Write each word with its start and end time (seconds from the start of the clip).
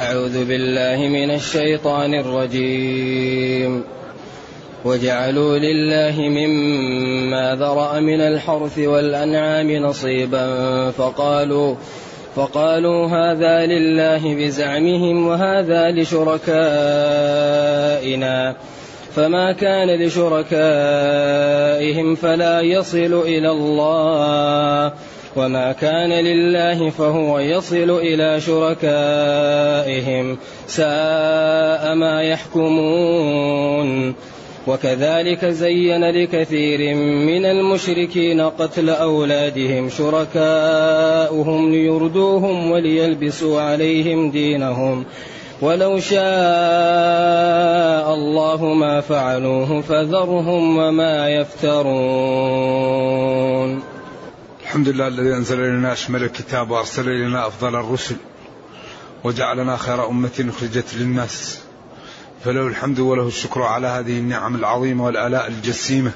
أعوذ 0.00 0.44
بالله 0.44 1.08
من 1.08 1.30
الشيطان 1.30 2.14
الرجيم. 2.14 3.84
وجعلوا 4.84 5.58
لله 5.58 6.20
مما 6.20 7.54
ذرأ 7.54 8.00
من 8.00 8.20
الحرث 8.20 8.78
والأنعام 8.78 9.70
نصيبا 9.70 10.90
فقالوا 10.90 11.74
فقالوا 12.36 13.06
هذا 13.06 13.66
لله 13.66 14.34
بزعمهم 14.34 15.26
وهذا 15.26 15.90
لشركائنا. 15.90 16.56
فما 19.16 19.52
كان 19.52 20.06
لشركائهم 20.06 22.14
فلا 22.14 22.60
يصل 22.60 23.22
إلى 23.26 23.50
الله. 23.50 24.92
وما 25.36 25.72
كان 25.72 26.12
لله 26.12 26.90
فهو 26.90 27.38
يصل 27.38 27.90
إلى 27.90 28.40
شركائهم 28.40 30.38
ساء 30.66 31.94
ما 31.94 32.22
يحكمون 32.22 34.14
وكذلك 34.66 35.44
زين 35.44 36.10
لكثير 36.10 36.94
من 36.96 37.44
المشركين 37.44 38.40
قتل 38.40 38.90
أولادهم 38.90 39.88
شركاؤهم 39.88 41.70
ليردوهم 41.70 42.70
وليلبسوا 42.70 43.60
عليهم 43.60 44.30
دينهم 44.30 45.04
ولو 45.62 45.98
شاء 45.98 46.22
الله 48.14 48.64
ما 48.74 49.00
فعلوه 49.00 49.80
فذرهم 49.80 50.78
وما 50.78 51.28
يفترون 51.28 52.72
الحمد 54.72 54.88
لله 54.88 55.06
الذي 55.06 55.34
أنزل 55.34 55.60
إلينا 55.60 55.92
أشمل 55.92 56.22
الكتاب 56.22 56.70
وأرسل 56.70 57.08
إلينا 57.08 57.46
أفضل 57.46 57.76
الرسل 57.76 58.16
وجعلنا 59.24 59.76
خير 59.76 60.08
أمة 60.08 60.46
أخرجت 60.48 60.94
للناس 60.94 61.60
فله 62.44 62.66
الحمد 62.66 63.00
وله 63.00 63.26
الشكر 63.26 63.62
على 63.62 63.86
هذه 63.86 64.18
النعم 64.18 64.54
العظيمة 64.54 65.04
والآلاء 65.04 65.48
الجسيمة 65.48 66.12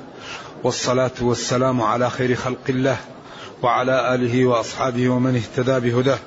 والصلاة 0.62 1.10
والسلام 1.20 1.82
على 1.82 2.10
خير 2.10 2.34
خلق 2.34 2.60
الله 2.68 2.96
وعلى 3.62 4.14
آله 4.14 4.46
وأصحابه 4.46 5.08
ومن 5.08 5.36
اهتدى 5.36 5.90
بهداه. 5.90 6.18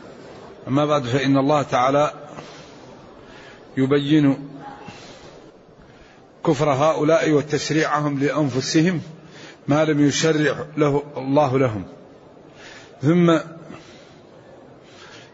أما 0.67 0.85
بعد 0.85 1.03
فإن 1.03 1.37
الله 1.37 1.61
تعالى 1.61 2.13
يبين 3.77 4.49
كفر 6.45 6.69
هؤلاء 6.69 7.31
وتشريعهم 7.31 8.19
لأنفسهم 8.19 9.01
ما 9.67 9.85
لم 9.85 10.07
يشرع 10.07 10.65
له 10.77 11.03
الله 11.17 11.59
لهم. 11.59 11.98
ثم 13.01 13.39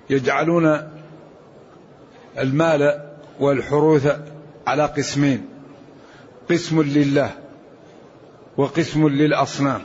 يجعلون 0.09 0.89
المال 2.38 3.02
والحروث 3.39 4.08
على 4.67 4.85
قسمين. 4.85 5.45
قسم 6.49 6.81
لله 6.81 7.31
وقسم 8.58 9.08
للأصنام. 9.08 9.81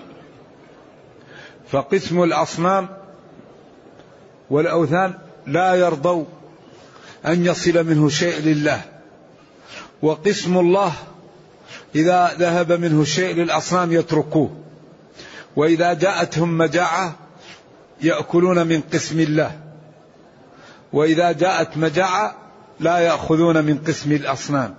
فقسم 1.70 2.22
الأصنام 2.22 2.88
والأوثان 4.50 5.14
لا 5.46 5.74
يرضوا 5.74 6.24
أن 7.26 7.46
يصل 7.46 7.86
منه 7.86 8.08
شيء 8.08 8.40
لله. 8.40 8.80
وقسم 10.02 10.58
الله 10.58 10.92
إذا 11.94 12.30
ذهب 12.38 12.72
منه 12.72 13.04
شيء 13.04 13.34
للأصنام 13.34 13.92
يتركوه. 13.92 14.56
وإذا 15.56 15.94
جاءتهم 15.94 16.58
مجاعة 16.58 17.29
يأكلون 18.02 18.66
من 18.66 18.80
قسم 18.92 19.20
الله. 19.20 19.60
وإذا 20.92 21.32
جاءت 21.32 21.76
مجاعة 21.76 22.34
لا 22.80 22.98
يأخذون 22.98 23.64
من 23.64 23.78
قسم 23.78 24.12
الأصنام. 24.12 24.74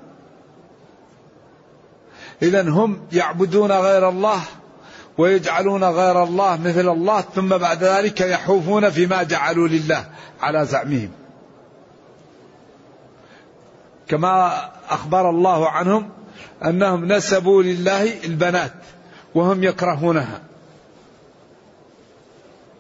اذا 2.41 2.69
هم 2.69 3.07
يعبدون 3.12 3.72
غير 3.72 4.09
الله 4.09 4.41
ويجعلون 5.18 5.84
غير 5.84 6.23
الله 6.23 6.62
مثل 6.62 6.90
الله 6.90 7.22
ثم 7.22 7.57
بعد 7.57 7.84
ذلك 7.84 8.22
يحوفون 8.22 8.90
فيما 8.90 9.24
جعلوا 9.24 9.68
لله 9.68 10.06
على 10.41 10.66
زعمهم. 10.66 11.12
كما 14.07 14.69
أخبر 14.90 15.29
الله 15.29 15.69
عنهم 15.69 16.09
أنهم 16.66 17.06
نسبوا 17.06 17.63
لله 17.63 18.24
البنات 18.24 18.74
وهم 19.35 19.63
يكرهونها. 19.63 20.41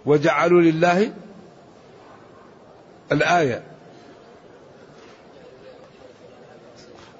وجعلوا 0.05 0.61
لله 0.61 1.13
الآية. 3.11 3.63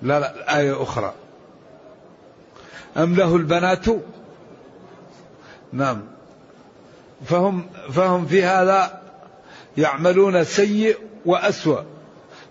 لا 0.02 0.20
لا 0.20 0.60
آية 0.60 0.84
أخرى. 0.84 1.14
أم 2.98 3.16
له 3.16 3.36
البنات؟ 3.36 3.86
نعم. 5.74 6.02
فهم 7.26 7.70
فهم 7.92 8.26
في 8.26 8.44
هذا 8.44 9.02
يعملون 9.78 10.44
سيء 10.44 10.98
وأسوأ. 11.26 11.82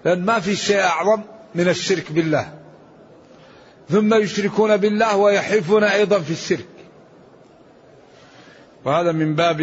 لأن 0.05 0.25
ما 0.25 0.41
في 0.41 0.57
شيء 0.57 0.81
أعظم 0.81 1.23
من 1.55 1.69
الشرك 1.69 2.12
بالله. 2.12 2.53
ثم 3.91 4.15
يشركون 4.15 4.77
بالله 4.77 5.17
ويحلفون 5.17 5.85
أيضا 5.85 6.19
في 6.19 6.31
الشرك. 6.31 6.67
وهذا 8.85 9.12
من 9.12 9.35
باب 9.35 9.61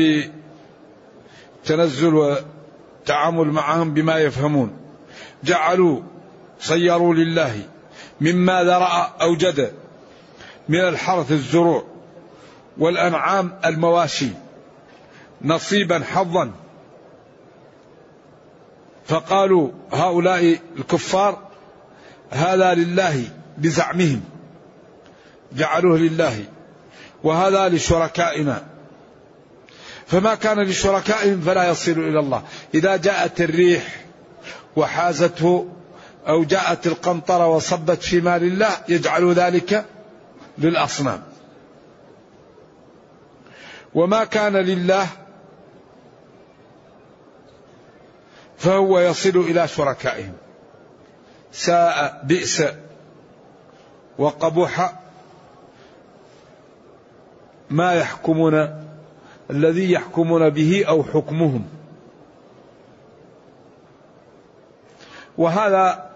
التنزل 1.70 2.14
والتعامل 2.14 3.48
معهم 3.48 3.94
بما 3.94 4.18
يفهمون. 4.18 4.78
جعلوا 5.44 6.02
صيروا 6.60 7.14
لله. 7.14 7.62
مما 8.22 8.64
ذرأ 8.64 9.16
أوجد. 9.22 9.74
من 10.70 10.80
الحرث 10.80 11.32
الزروع 11.32 11.84
والأنعام 12.78 13.60
المواشي. 13.66 14.30
نصيبا 15.42 16.04
حظا. 16.04 16.52
فقالوا 19.06 19.72
هؤلاء 19.94 20.60
الكفار 20.78 21.48
هذا 22.30 22.74
لله 22.74 23.24
بزعمهم 23.58 24.22
جعلوه 25.54 25.98
لله. 25.98 26.44
وهذا 27.24 27.70
لشركائنا. 27.70 28.77
فما 30.08 30.36
كان 30.36 30.60
لشركائهم 30.60 31.42
فلا 31.42 31.70
يصل 31.70 31.92
إلى 31.92 32.20
الله. 32.20 32.44
إذا 32.74 32.96
جاءت 32.96 33.42
الريح 33.42 34.06
وحازته 34.76 35.68
أو 36.28 36.44
جاءت 36.44 36.88
القنطرة 36.88 37.48
وصبت 37.48 38.04
في 38.04 38.22
مال 38.22 38.44
الله 38.44 38.70
يجعل 38.90 39.34
ذلك 39.34 39.86
للأصنام. 40.58 41.24
وما 43.96 44.24
كان 44.24 44.54
لله 44.56 45.08
فهو 48.58 49.00
يصل 49.00 49.38
إلى 49.38 49.68
شركائهم. 49.68 50.34
ساء 51.52 52.22
بئس 52.24 52.64
وقبح 54.18 54.94
ما 57.70 57.94
يحكمون 57.94 58.87
الذي 59.50 59.92
يحكمون 59.92 60.50
به 60.50 60.86
أو 60.88 61.04
حكمهم. 61.04 61.66
وهذا 65.38 66.10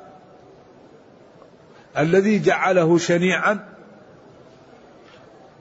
الذي 1.98 2.40
جعله 2.40 2.98
شنيعا 2.98 3.70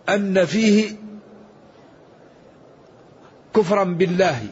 أن 0.09 0.45
فيه 0.45 0.97
كفرا 3.55 3.85
بالله 3.85 4.47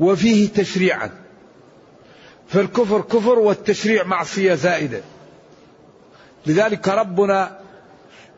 وفيه 0.00 0.48
تشريعا. 0.48 1.10
فالكفر 2.48 3.00
كفر 3.00 3.38
والتشريع 3.38 4.04
معصية 4.04 4.54
زائدة. 4.54 5.00
لذلك 6.46 6.88
ربنا 6.88 7.60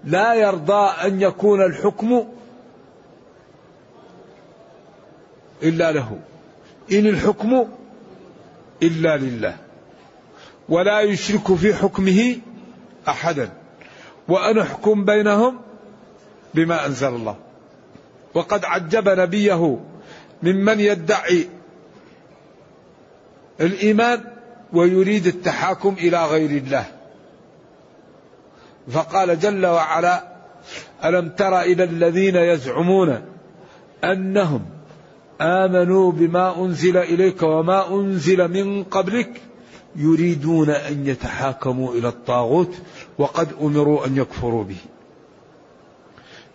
لا 0.05 0.35
يرضى 0.35 0.91
أن 1.07 1.21
يكون 1.21 1.63
الحكم 1.63 2.29
إلا 5.63 5.93
له. 5.93 6.19
إن 6.93 7.07
الحكم 7.07 7.69
إلا 8.83 9.17
لله. 9.17 9.57
ولا 10.69 11.01
يشرك 11.01 11.55
في 11.55 11.75
حكمه 11.75 12.37
أحدا. 13.09 13.51
وأن 14.29 14.59
أحكم 14.59 15.05
بينهم 15.05 15.61
بما 16.55 16.87
أنزل 16.87 17.09
الله. 17.09 17.37
وقد 18.35 18.65
عجب 18.65 19.09
نبيه 19.09 19.81
ممن 20.43 20.81
يدعي 20.81 21.49
الإيمان 23.61 24.25
ويريد 24.73 25.27
التحاكم 25.27 25.97
إلى 25.99 26.27
غير 26.27 26.51
الله. 26.51 26.87
فقال 28.91 29.39
جل 29.39 29.67
وعلا 29.67 30.33
ألم 31.05 31.29
تر 31.29 31.61
إلى 31.61 31.85
الذين 31.85 32.37
يزعمون 32.37 33.23
أنهم 34.05 34.72
آمنوا 35.43 36.13
بما 36.13 36.65
أنزل 36.65 36.97
إليك 36.97 37.43
وما 37.43 37.95
أنزل 37.95 38.49
من 38.49 38.85
قبلك 38.85 39.43
يريدون 39.97 40.71
أن 40.71 41.07
يتحاكموا 41.07 41.95
إلى 41.95 42.09
الطاغوت 42.09 42.75
وقد 43.19 43.49
أمروا 43.61 44.07
أن 44.07 44.17
يكفروا 44.17 44.65
به. 44.65 44.77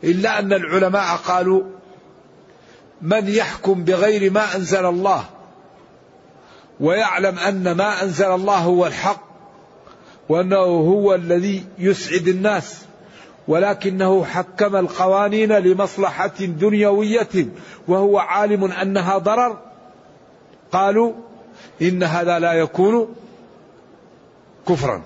إلا 0.04 0.39
أن 0.39 0.54
العلماء 0.54 1.16
قالوا 1.16 1.63
من 3.01 3.28
يحكم 3.28 3.84
بغير 3.84 4.31
ما 4.31 4.56
أنزل 4.56 4.86
الله 4.86 5.24
ويعلم 6.80 7.39
أن 7.39 7.72
ما 7.72 8.04
أنزل 8.04 8.31
الله 8.31 8.57
هو 8.57 8.88
الحق 8.88 9.28
وأنه 10.30 10.57
هو 10.66 11.16
الذي 11.16 11.66
يسعد 11.80 12.28
الناس 12.28 12.87
ولكنه 13.47 14.25
حكم 14.25 14.75
القوانين 14.75 15.53
لمصلحة 15.53 16.38
دنيوية 16.39 17.47
وهو 17.88 18.19
عالم 18.19 18.63
أنها 18.71 19.17
ضرر. 19.17 19.57
قالوا 20.71 21.13
إن 21.81 22.03
هذا 22.03 22.39
لا 22.39 22.53
يكون 22.53 23.15
كفرا. 24.69 25.01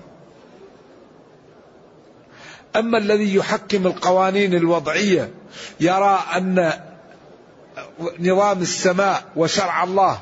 أما 2.76 2.98
الذي 2.98 3.34
يحكم 3.34 3.86
القوانين 3.86 4.54
الوضعية 4.54 5.30
يرى 5.80 6.18
أن 6.36 6.72
نظام 8.20 8.62
السماء 8.62 9.24
وشرع 9.36 9.84
الله 9.84 10.18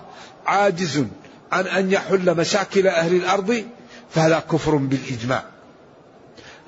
عاجز 0.46 1.04
عن 1.52 1.66
أن 1.66 1.92
يحل 1.92 2.36
مشاكل 2.36 2.86
أهل 2.86 3.16
الأرض 3.16 3.64
فهذا 4.10 4.38
كفر 4.38 4.76
بالإجماع. 4.76 5.44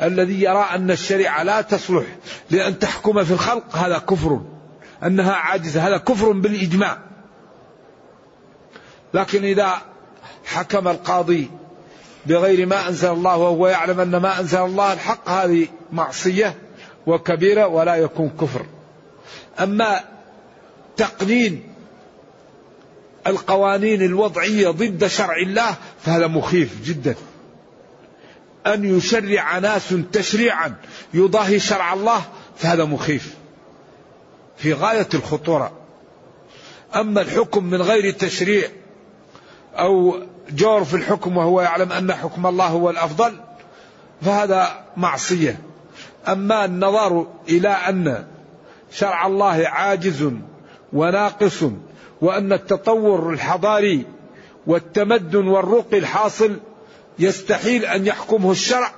الذي 0.02 0.42
يرى 0.42 0.66
أن 0.74 0.90
الشريعة 0.90 1.42
لا 1.42 1.60
تصلح 1.60 2.04
لأن 2.50 2.78
تحكم 2.78 3.24
في 3.24 3.30
الخلق 3.30 3.76
هذا 3.76 3.98
كفر. 3.98 4.40
أنها 5.04 5.32
عاجزة 5.32 5.88
هذا 5.88 5.96
كفر 5.96 6.32
بالإجماع. 6.32 6.98
لكن 9.14 9.44
إذا 9.44 9.82
حكم 10.44 10.88
القاضي 10.88 11.50
بغير 12.26 12.66
ما 12.66 12.88
أنزل 12.88 13.12
الله 13.12 13.36
وهو 13.36 13.68
يعلم 13.68 14.00
أن 14.00 14.16
ما 14.16 14.40
أنزل 14.40 14.58
الله 14.58 14.92
الحق 14.92 15.28
هذه 15.28 15.68
معصية 15.92 16.54
وكبيرة 17.06 17.66
ولا 17.66 17.94
يكون 17.94 18.30
كفر. 18.40 18.66
أما 19.60 20.00
تقنين 20.96 21.72
القوانين 23.26 24.02
الوضعية 24.02 24.68
ضد 24.68 25.06
شرع 25.06 25.36
الله 25.36 25.74
فهذا 26.00 26.26
مخيف 26.26 26.82
جدا. 26.84 27.14
أن 28.66 28.96
يشرع 28.96 29.58
ناس 29.58 29.94
تشريعا 30.12 30.74
يضاهي 31.14 31.60
شرع 31.60 31.92
الله 31.92 32.22
فهذا 32.56 32.84
مخيف. 32.84 33.34
في 34.56 34.72
غاية 34.72 35.08
الخطورة. 35.14 35.72
أما 36.96 37.20
الحكم 37.20 37.64
من 37.64 37.82
غير 37.82 38.12
تشريع 38.12 38.68
أو 39.74 40.16
جور 40.50 40.84
في 40.84 40.94
الحكم 40.94 41.36
وهو 41.36 41.60
يعلم 41.60 41.92
أن 41.92 42.12
حكم 42.12 42.46
الله 42.46 42.66
هو 42.66 42.90
الأفضل 42.90 43.34
فهذا 44.22 44.84
معصية. 44.96 45.60
أما 46.28 46.64
النظر 46.64 47.26
إلى 47.48 47.68
أن 47.68 48.26
شرع 48.92 49.26
الله 49.26 49.68
عاجز 49.68 50.32
وناقص 50.92 51.64
وأن 52.20 52.52
التطور 52.52 53.30
الحضاري 53.30 54.06
والتمدن 54.66 55.48
والرقي 55.48 55.98
الحاصل 55.98 56.56
يستحيل 57.18 57.84
أن 57.84 58.06
يحكمه 58.06 58.50
الشرع 58.52 58.92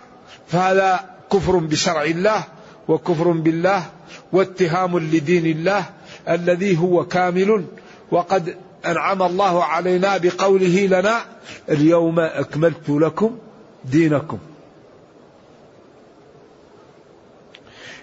فهذا 0.47 1.11
كفر 1.33 1.57
بشرع 1.57 2.03
الله 2.03 2.45
وكفر 2.89 3.31
بالله 3.31 3.85
واتهام 4.33 4.99
لدين 4.99 5.47
الله 5.47 5.85
الذي 6.29 6.79
هو 6.79 7.05
كامل 7.07 7.65
وقد 8.11 8.57
أنعم 8.87 9.23
الله 9.23 9.65
علينا 9.65 10.17
بقوله 10.17 10.87
لنا 10.87 11.25
اليوم 11.69 12.21
أكملت 12.21 12.89
لكم 12.89 13.39
دينكم. 13.85 14.39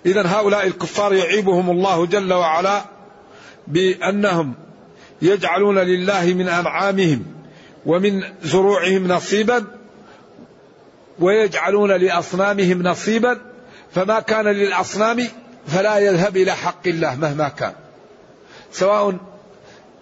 إذا 0.06 0.28
هؤلاء 0.28 0.68
الكفار 0.68 1.14
يعيبهم 1.14 1.70
الله 1.70 2.06
جل 2.06 2.34
وعلا 2.34 2.86
بأنهم 3.68 4.54
يجعلون 5.22 5.80
لله 5.80 6.34
من 6.34 6.48
أنعامهم 6.48 7.26
ومن 7.86 8.24
زروعهم 8.44 9.08
نصيبا 9.08 9.66
ويجعلون 11.20 11.92
لأصنامهم 11.92 12.84
نصيبا 12.84 13.40
فما 13.96 14.20
كان 14.20 14.46
للأصنام 14.46 15.28
فلا 15.68 15.98
يذهب 15.98 16.38
إلى 16.38 16.52
حق 16.52 16.88
الله 16.88 17.16
مهما 17.16 17.50
كان. 17.50 17.74
سواء 18.72 19.16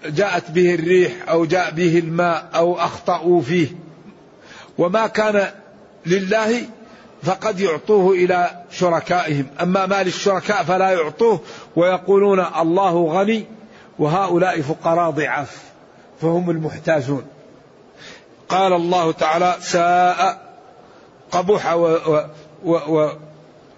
جاءت 0.06 0.52
به 0.52 0.76
الريح 0.76 1.12
أو 1.30 1.46
جاء 1.46 1.72
به 1.72 2.00
الماء 2.00 2.50
أو 2.56 2.80
أخطأوا 2.80 3.42
فيه. 3.42 3.68
وما 4.78 5.08
كان 5.08 5.52
لله 6.06 6.62
فقد 7.24 7.60
يعطوه 7.60 8.14
إلى 8.14 8.64
شركائهم. 8.72 9.48
أما 9.62 9.86
ما 9.86 10.04
للشركاء 10.04 10.64
فلا 10.64 10.90
يعطوه 10.90 11.40
ويقولون 11.76 12.46
الله 12.60 13.06
غني 13.06 13.46
وهؤلاء 14.00 14.62
فقراء 14.62 15.10
ضعاف 15.10 15.64
فهم 16.22 16.50
المحتاجون. 16.50 17.26
قال 18.50 18.74
الله 18.74 19.12
تعالى 19.12 19.56
ساء 19.62 20.49
قبح 21.32 21.74
و 21.74 21.98
و 22.64 22.74
و 22.76 23.12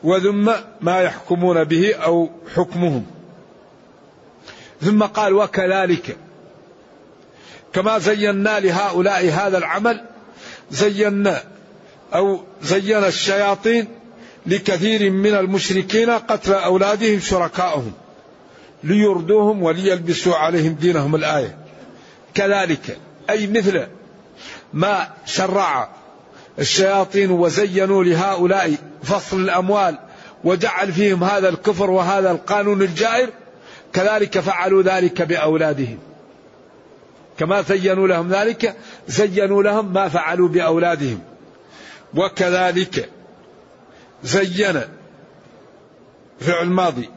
وذم 0.03 0.55
ما 0.81 1.01
يحكمون 1.01 1.63
به 1.63 1.95
أو 1.95 2.29
حكمهم. 2.55 3.05
ثم 4.81 5.03
قال 5.03 5.33
وكذلك. 5.33 6.17
كما 7.73 7.99
زينا 7.99 8.59
لهؤلاء 8.59 9.29
هذا 9.29 9.57
العمل 9.57 10.05
زينا 10.71 11.43
أو 12.13 12.43
زين 12.61 13.03
الشياطين 13.03 13.87
لكثير 14.45 15.09
من 15.09 15.33
المشركين 15.33 16.09
قتل 16.09 16.53
أولادهم 16.53 17.19
شركائهم 17.19 17.93
ليردوهم 18.83 19.63
وليلبسوا 19.63 20.35
عليهم 20.35 20.73
دينهم 20.73 21.15
الآية. 21.15 21.57
كذلك 22.33 22.97
أي 23.29 23.47
مثل 23.47 23.87
ما 24.73 25.07
شرع 25.25 25.89
الشياطين 26.59 27.31
وزينوا 27.31 28.03
لهؤلاء 28.03 28.75
فصل 29.03 29.39
الأموال 29.39 29.99
وجعل 30.43 30.91
فيهم 30.93 31.23
هذا 31.23 31.49
الكفر 31.49 31.89
وهذا 31.89 32.31
القانون 32.31 32.81
الجائر 32.81 33.29
كذلك 33.93 34.39
فعلوا 34.39 34.83
ذلك 34.83 35.21
بأولادهم. 35.21 35.97
كما 37.37 37.61
زينوا 37.61 38.07
لهم 38.07 38.29
ذلك 38.29 38.75
زينوا 39.07 39.63
لهم 39.63 39.93
ما 39.93 40.09
فعلوا 40.09 40.47
بأولادهم. 40.47 41.19
وكذلك 42.15 43.09
زين 44.23 44.81
فعل 46.39 46.67
ماضي 46.67 47.09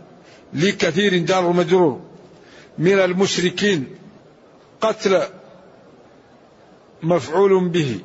لكثير 0.52 1.16
جار 1.16 1.52
مجرور 1.52 2.00
من 2.78 2.98
المشركين 2.98 3.86
قتل 4.80 5.22
مفعول 7.02 7.68
به. 7.68 8.00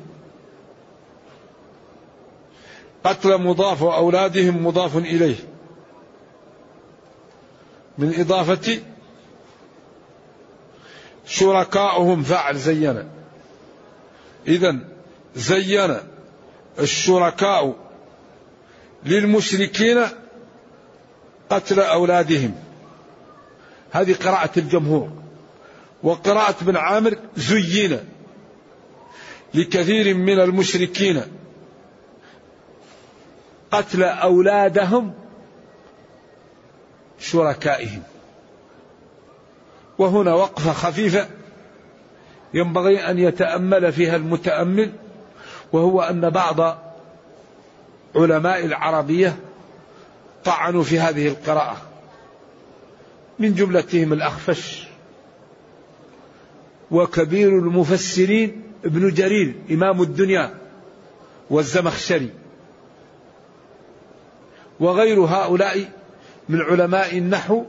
قتل 3.04 3.38
مضاف 3.38 3.82
وأولادهم 3.82 4.66
مضاف 4.66 4.96
إليه. 4.96 5.36
من 7.98 8.20
إضافة 8.20 8.80
شركاؤهم 11.26 12.22
فعل 12.22 12.56
زين. 12.56 13.08
إذا 14.48 14.78
زين 15.36 15.96
الشركاء 16.78 17.76
للمشركين 19.04 20.06
قتل 21.50 21.80
أولادهم. 21.80 22.54
هذه 23.90 24.14
قراءة 24.14 24.50
الجمهور. 24.56 25.10
وقراءة 26.02 26.56
ابن 26.62 26.76
عامر 26.76 27.18
زين 27.36 27.98
لكثير 29.54 30.14
من 30.14 30.40
المشركين. 30.40 31.22
قتل 33.70 34.02
أولادهم 34.02 35.14
شركائهم. 37.18 38.02
وهنا 39.98 40.34
وقفة 40.34 40.72
خفيفة 40.72 41.28
ينبغي 42.54 43.10
أن 43.10 43.18
يتأمل 43.18 43.92
فيها 43.92 44.16
المتأمل 44.16 44.92
وهو 45.72 46.02
أن 46.02 46.30
بعض 46.30 46.78
علماء 48.16 48.64
العربية 48.64 49.36
طعنوا 50.44 50.82
في 50.82 51.00
هذه 51.00 51.28
القراءة. 51.28 51.76
من 53.38 53.54
جملتهم 53.54 54.12
الأخفش 54.12 54.86
وكبير 56.90 57.48
المفسرين 57.48 58.62
ابن 58.84 59.14
جرير 59.14 59.54
إمام 59.70 60.02
الدنيا 60.02 60.54
والزمخشري. 61.50 62.30
وغير 64.80 65.20
هؤلاء 65.20 65.88
من 66.48 66.60
علماء 66.60 67.18
النحو 67.18 67.64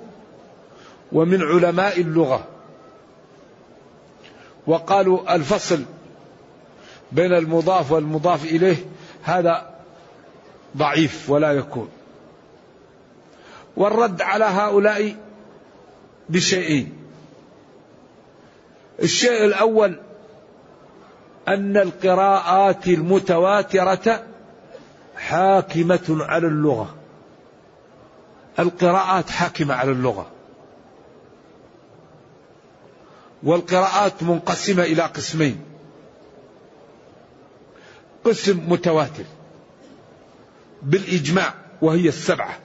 ومن 1.12 1.42
علماء 1.42 2.02
اللغة. 2.02 2.48
وقالوا 4.68 5.36
الفصل 5.36 5.84
بين 7.12 7.34
المضاف 7.34 7.92
والمضاف 7.92 8.46
إليه 8.46 8.86
هذا 9.24 9.70
ضعيف 10.78 11.30
ولا 11.30 11.52
يكون. 11.52 11.90
والرد 13.78 14.22
على 14.22 14.46
هؤلاء 14.46 15.16
بشيئين. 16.30 16.94
الشيء 19.04 19.46
الأول 19.46 20.00
أن 21.48 21.78
القراءات 21.78 22.88
المتواترة 22.88 24.24
حاكمة 25.16 26.08
على 26.10 26.48
اللغة. 26.48 27.01
القراءات 28.60 29.30
حاكمة 29.30 29.74
على 29.74 29.92
اللغة. 29.92 30.32
والقراءات 33.44 34.24
منقسمة 34.24 34.84
إلى 34.84 35.02
قسمين. 35.02 35.62
قسم 38.26 38.60
متواتر. 38.68 39.26
بالإجماع 40.82 41.54
وهي 41.82 42.08
السبعة. 42.10 42.60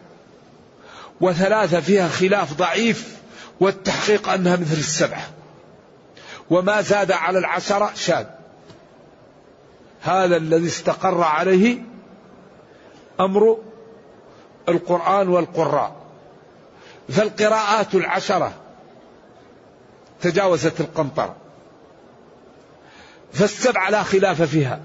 وثلاثة 1.21 1.81
فيها 1.81 2.09
خلاف 2.09 2.55
ضعيف 2.55 3.17
والتحقيق 3.61 4.29
أنها 4.29 4.57
مثل 4.57 4.79
السبعة. 4.79 5.31
وما 6.51 6.81
زاد 6.81 7.13
على 7.13 7.39
العشرة 7.39 7.91
شاذ 7.95 8.27
هذا 10.03 10.37
الذي 10.37 10.67
استقر 10.67 11.23
عليه 11.23 11.79
أمر 13.21 13.59
القرآن 14.69 15.29
والقراء. 15.29 15.97
فالقراءات 17.09 17.95
العشرة 17.95 18.53
تجاوزت 20.21 20.81
القنطرة. 20.81 21.37
فالسبعة 23.33 23.91
لا 23.91 24.03
خلاف 24.03 24.43
فيها 24.43 24.81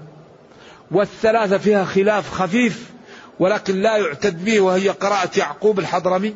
والثلاثة 0.90 1.58
فيها 1.58 1.84
خلاف 1.84 2.30
خفيف 2.30 2.90
ولكن 3.38 3.76
لا 3.76 3.96
يعتد 3.96 4.44
به 4.44 4.60
وهي 4.60 4.88
قراءة 4.88 5.38
يعقوب 5.38 5.78
الحضرمي 5.78 6.34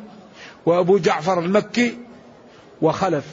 وأبو 0.65 0.97
جعفر 0.97 1.39
المكي 1.39 1.97
وخلف 2.81 3.25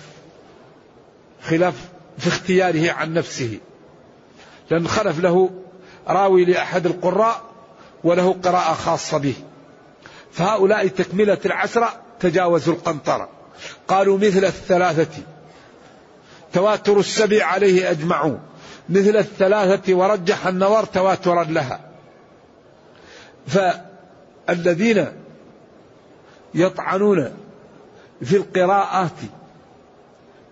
خلاف 1.43 1.75
في 2.19 2.29
اختياره 2.29 2.93
عن 2.93 3.15
نفسه. 3.15 3.59
لأن 4.71 4.89
خلف 4.89 5.21
له 5.21 5.51
راوي 6.09 6.45
لأحد 6.45 6.87
القراء 6.87 7.43
وله 8.05 8.37
قراءة 8.43 8.75
خاصة 8.75 9.19
به. 9.19 9.35
فهؤلاء 10.35 10.89
تكملة 10.89 11.39
العشرة 11.47 11.93
تجاوزوا 12.21 12.75
القنطرة. 12.75 13.29
قالوا 13.89 14.19
مثل 14.19 14.45
الثلاثة. 14.45 15.23
تواتر 16.53 16.99
السبع 16.99 17.45
عليه 17.45 17.91
أجمعون. 17.91 18.41
مثل 18.89 19.17
الثلاثة 19.17 19.95
ورجح 19.95 20.47
النظر 20.47 20.85
تواترا 20.85 21.45
لها. 21.45 21.81
فالذين 23.47 25.07
يطعنون 26.55 27.33
في 28.23 28.37
القراءات 28.37 29.21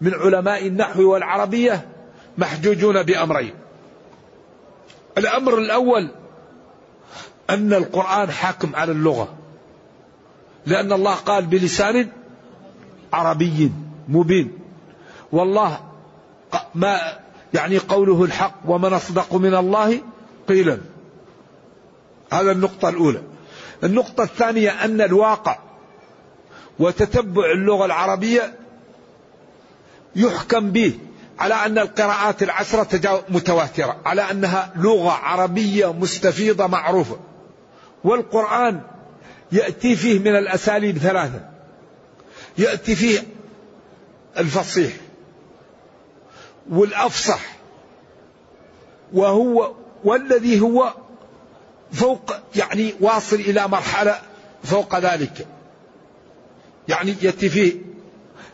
من 0.00 0.14
علماء 0.14 0.66
النحو 0.66 1.02
والعربية 1.02 1.88
محجوجون 2.38 3.02
بأمرين. 3.02 3.54
الأمر 5.18 5.58
الأول 5.58 6.10
أن 7.50 7.72
القرآن 7.72 8.30
حاكم 8.30 8.76
على 8.76 8.92
اللغة. 8.92 9.41
لأن 10.66 10.92
الله 10.92 11.14
قال 11.14 11.46
بلسان 11.46 12.08
عربي 13.12 13.72
مبين. 14.08 14.58
والله 15.32 15.80
ما 16.74 17.18
يعني 17.54 17.78
قوله 17.78 18.24
الحق 18.24 18.54
ومن 18.66 18.92
أصدق 18.92 19.34
من 19.34 19.54
الله 19.54 20.00
قيلا. 20.48 20.78
هذا 22.32 22.52
النقطة 22.52 22.88
الأولى. 22.88 23.22
النقطة 23.84 24.22
الثانية 24.22 24.84
أن 24.84 25.00
الواقع 25.00 25.58
وتتبع 26.78 27.52
اللغة 27.52 27.84
العربية 27.84 28.54
يحكم 30.16 30.70
به 30.70 30.98
على 31.38 31.54
أن 31.54 31.78
القراءات 31.78 32.42
العشرة 32.42 33.22
متواترة 33.28 33.96
على 34.06 34.30
أنها 34.30 34.72
لغة 34.76 35.10
عربية 35.10 35.92
مستفيضة 35.92 36.66
معروفة. 36.66 37.16
والقرآن 38.04 38.80
يأتي 39.52 39.96
فيه 39.96 40.18
من 40.18 40.36
الأساليب 40.36 40.98
ثلاثة. 40.98 41.40
يأتي 42.58 42.96
فيه 42.96 43.22
الفصيح 44.38 44.92
والأفصح 46.70 47.40
وهو 49.12 49.72
والذي 50.04 50.60
هو 50.60 50.94
فوق 51.92 52.32
يعني 52.56 52.94
واصل 53.00 53.36
إلى 53.36 53.68
مرحلة 53.68 54.18
فوق 54.64 54.98
ذلك. 54.98 55.46
يعني 56.88 57.14
يأتي 57.22 57.48
فيه 57.48 57.74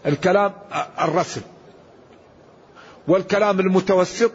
الكلام 0.06 0.52
الرسم 1.00 1.40
والكلام 3.08 3.60
المتوسط 3.60 4.32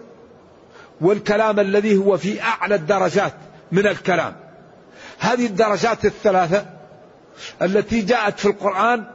والكلام 1.01 1.59
الذي 1.59 1.97
هو 1.97 2.17
في 2.17 2.41
أعلى 2.41 2.75
الدرجات 2.75 3.33
من 3.71 3.87
الكلام. 3.87 4.42
هذه 5.19 5.45
الدرجات 5.45 6.05
الثلاثة 6.05 6.65
التي 7.61 8.01
جاءت 8.01 8.39
في 8.39 8.45
القرآن 8.45 9.05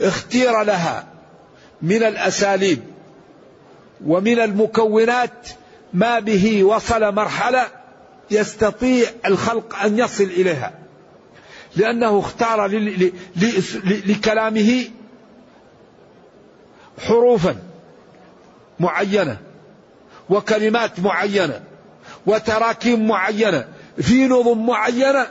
اختير 0.00 0.62
لها 0.62 1.06
من 1.82 2.02
الأساليب 2.02 2.82
ومن 4.06 4.40
المكونات 4.40 5.48
ما 5.92 6.18
به 6.20 6.64
وصل 6.64 7.14
مرحلة 7.14 7.66
يستطيع 8.30 9.08
الخلق 9.26 9.78
أن 9.78 9.98
يصل 9.98 10.24
إليها. 10.24 10.72
لأنه 11.76 12.18
اختار 12.18 12.66
لكلامه 14.06 14.84
حروفا 17.06 17.56
معينة 18.80 19.36
وكلمات 20.30 21.00
معينة 21.00 21.60
وتراكيب 22.26 22.98
معينة 22.98 23.68
في 24.02 24.26
نظم 24.28 24.66
معينة 24.66 25.26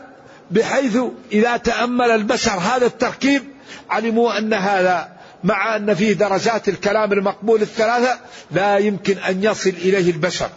بحيث 0.51 0.98
إذا 1.32 1.58
تأمل 1.58 2.12
البشر 2.12 2.51
هذا 2.51 2.86
التركيب 2.86 3.43
علموا 3.89 4.38
أن 4.38 4.53
هذا 4.53 5.10
مع 5.43 5.75
أن 5.75 5.93
فيه 5.93 6.13
درجات 6.13 6.70
الكلام 6.70 7.13
المقبول 7.13 7.62
الثلاثة 7.62 8.20
لا 8.51 8.77
يمكن 8.77 9.17
أن 9.17 9.43
يصل 9.43 9.70
إليه 9.70 10.12
البشر. 10.12 10.50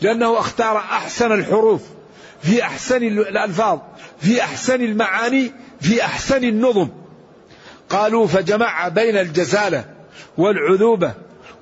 لأنه 0.00 0.38
أختار 0.38 0.78
أحسن 0.78 1.32
الحروف 1.32 1.82
في 2.42 2.62
أحسن 2.62 2.96
الألفاظ 3.02 3.78
في 4.20 4.42
أحسن 4.42 4.82
المعاني 4.82 5.52
في 5.80 6.04
أحسن 6.04 6.44
النظم. 6.44 6.88
قالوا 7.88 8.26
فجمع 8.26 8.88
بين 8.88 9.16
الجزالة 9.16 9.84
والعذوبة 10.38 11.14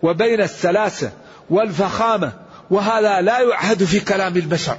وبين 0.03 0.41
السلاسة 0.41 1.13
والفخامة 1.51 2.33
وهذا 2.73 3.21
لا 3.21 3.41
يعهد 3.41 3.85
في 3.85 4.01
كلام 4.01 4.37
البشر. 4.37 4.79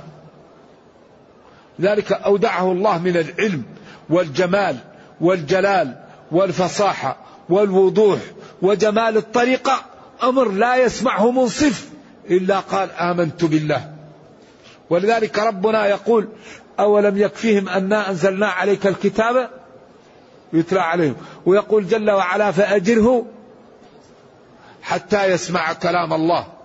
ذلك 1.81 2.11
أودعه 2.11 2.71
الله 2.71 2.97
من 2.97 3.17
العلم 3.17 3.63
والجمال 4.09 4.77
والجلال 5.21 5.95
والفصاحة 6.31 7.17
والوضوح 7.49 8.19
وجمال 8.61 9.17
الطريقة. 9.17 9.81
أمر 10.23 10.51
لا 10.51 10.75
يسمعه 10.75 11.31
منصف 11.31 11.89
إلا 12.29 12.59
قال 12.59 12.91
آمنت 12.91 13.45
بالله. 13.45 13.93
ولذلك 14.89 15.39
ربنا 15.39 15.85
يقول 15.85 16.27
أولم 16.79 17.17
يكفيهم 17.17 17.69
أنا 17.69 18.09
أنزلنا 18.09 18.47
عليك 18.47 18.87
الكتاب 18.87 19.49
يتلى 20.53 20.81
عليهم. 20.81 21.15
ويقول 21.45 21.87
جل 21.87 22.11
وعلا 22.11 22.51
فأجره 22.51 23.25
حتى 24.81 25.25
يسمع 25.25 25.73
كلام 25.73 26.13
الله. 26.13 26.62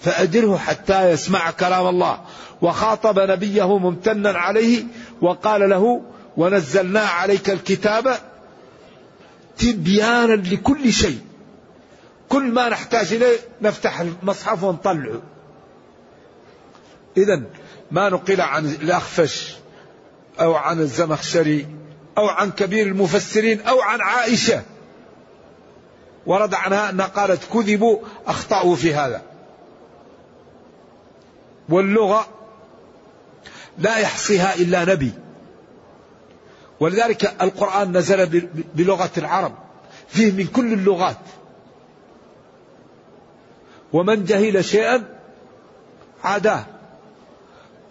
فأجره 0.00 0.56
حتى 0.56 1.10
يسمع 1.10 1.50
كلام 1.50 1.86
الله. 1.86 2.20
وخاطب 2.62 3.18
نبيه 3.18 3.78
ممتنا 3.78 4.30
عليه 4.30 4.84
وقال 5.20 5.70
له 5.70 6.02
ونزلنا 6.36 7.00
عليك 7.00 7.50
الكتاب 7.50 8.18
تبيانا 9.58 10.34
لكل 10.34 10.92
شيء. 10.92 11.18
كل 12.28 12.42
ما 12.42 12.68
نحتاج 12.68 13.12
إليه 13.12 13.38
نفتح 13.62 14.00
المصحف 14.00 14.62
ونطلعه. 14.62 15.22
إذا 17.16 17.42
ما 17.90 18.08
نقل 18.08 18.40
عن 18.40 18.66
الأخفش 18.66 19.56
أو 20.40 20.54
عن 20.54 20.80
الزمخشري 20.80 21.66
أو 22.18 22.26
عن 22.26 22.50
كبير 22.50 22.86
المفسرين 22.86 23.60
أو 23.60 23.80
عن 23.80 24.00
عائشة. 24.00 24.62
ورد 26.26 26.54
عنها 26.54 26.90
أنها 26.90 27.06
قالت 27.06 27.44
كذبوا 27.52 27.98
أخطأوا 28.26 28.76
في 28.76 28.94
هذا. 28.94 29.22
واللغة 31.68 32.26
لا 33.78 33.98
يحصيها 33.98 34.54
إلا 34.54 34.84
نبي. 34.84 35.12
ولذلك 36.80 37.42
القرآن 37.42 37.96
نزل 37.96 38.48
بلغة 38.74 39.10
العرب. 39.18 39.54
فيه 40.08 40.32
من 40.32 40.46
كل 40.46 40.72
اللغات. 40.72 41.16
ومن 43.92 44.24
جهل 44.24 44.64
شيئا 44.64 45.04
عاداه. 46.24 46.66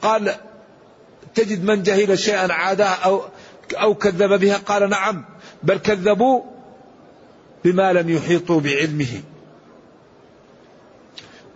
قال 0.02 0.36
تجد 1.36 1.64
من 1.64 1.84
جهل 1.84 2.20
شيئا 2.20 2.54
عاداه 2.54 2.96
أو, 3.06 3.22
أو 3.74 3.96
كذب 3.96 4.40
بها؟ 4.40 4.58
قال 4.58 4.90
نعم. 4.90 5.26
بل 5.64 5.78
كذبوا 5.78 6.42
بما 7.64 7.94
لم 7.94 8.10
يحيطوا 8.10 8.60
بعلمه. 8.60 9.22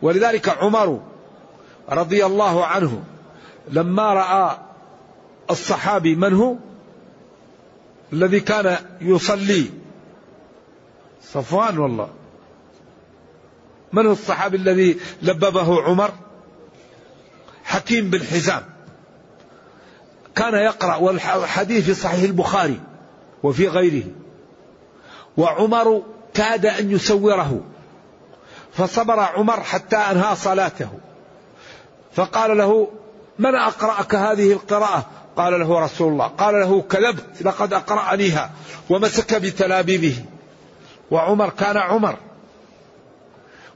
ولذلك 0.01 0.50
عمر 0.50 1.11
رضي 1.89 2.25
الله 2.25 2.65
عنه 2.65 3.03
لما 3.69 4.13
رأى 4.13 4.57
الصحابي 5.50 6.15
من 6.15 6.33
هو؟ 6.33 6.55
الذي 8.13 8.39
كان 8.39 8.77
يصلي. 9.01 9.65
صفوان 11.23 11.77
والله. 11.77 12.09
من 13.93 14.05
هو 14.05 14.11
الصحابي 14.11 14.57
الذي 14.57 15.00
لببه 15.21 15.81
عمر؟ 15.81 16.11
حكيم 17.63 18.09
بن 18.09 18.19
حزام. 18.19 18.63
كان 20.35 20.53
يقرأ 20.53 20.95
والحديث 20.95 21.85
في 21.85 21.93
صحيح 21.93 22.23
البخاري 22.23 22.79
وفي 23.43 23.67
غيره. 23.67 24.07
وعمر 25.38 26.03
كاد 26.33 26.65
أن 26.65 26.91
يسوره. 26.91 27.61
فصبر 28.73 29.19
عمر 29.19 29.61
حتى 29.61 29.97
أنهى 29.97 30.35
صلاته. 30.35 30.89
فقال 32.15 32.58
له 32.58 32.88
من 33.39 33.56
أقرأك 33.56 34.15
هذه 34.15 34.51
القراءة؟ 34.51 35.06
قال 35.38 35.60
له 35.60 35.80
رسول 35.80 36.12
الله. 36.12 36.27
قال 36.27 36.56
له 36.56 36.82
كذبت 36.82 37.41
لقد 37.41 37.74
أقرأنيها 37.74 38.51
ومسك 38.89 39.36
بتلابيبه. 39.36 40.15
وعمر 41.12 41.50
كان 41.50 41.77
عمر. 41.77 42.15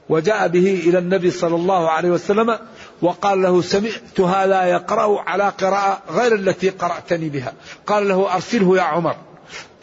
وجاء 0.08 0.48
به 0.48 0.82
إلى 0.86 0.98
النبي 0.98 1.30
صلى 1.30 1.54
الله 1.54 1.90
عليه 1.90 2.10
وسلم 2.10 2.58
وقال 3.02 3.42
له 3.42 3.62
سمعت 3.62 4.20
هذا 4.20 4.64
يقرأ 4.64 5.20
على 5.20 5.48
قراءة 5.48 6.02
غير 6.10 6.34
التي 6.34 6.70
قرأتني 6.70 7.28
بها. 7.28 7.52
قال 7.86 8.08
له 8.08 8.34
أرسله 8.34 8.76
يا 8.76 8.82
عمر. 8.82 9.16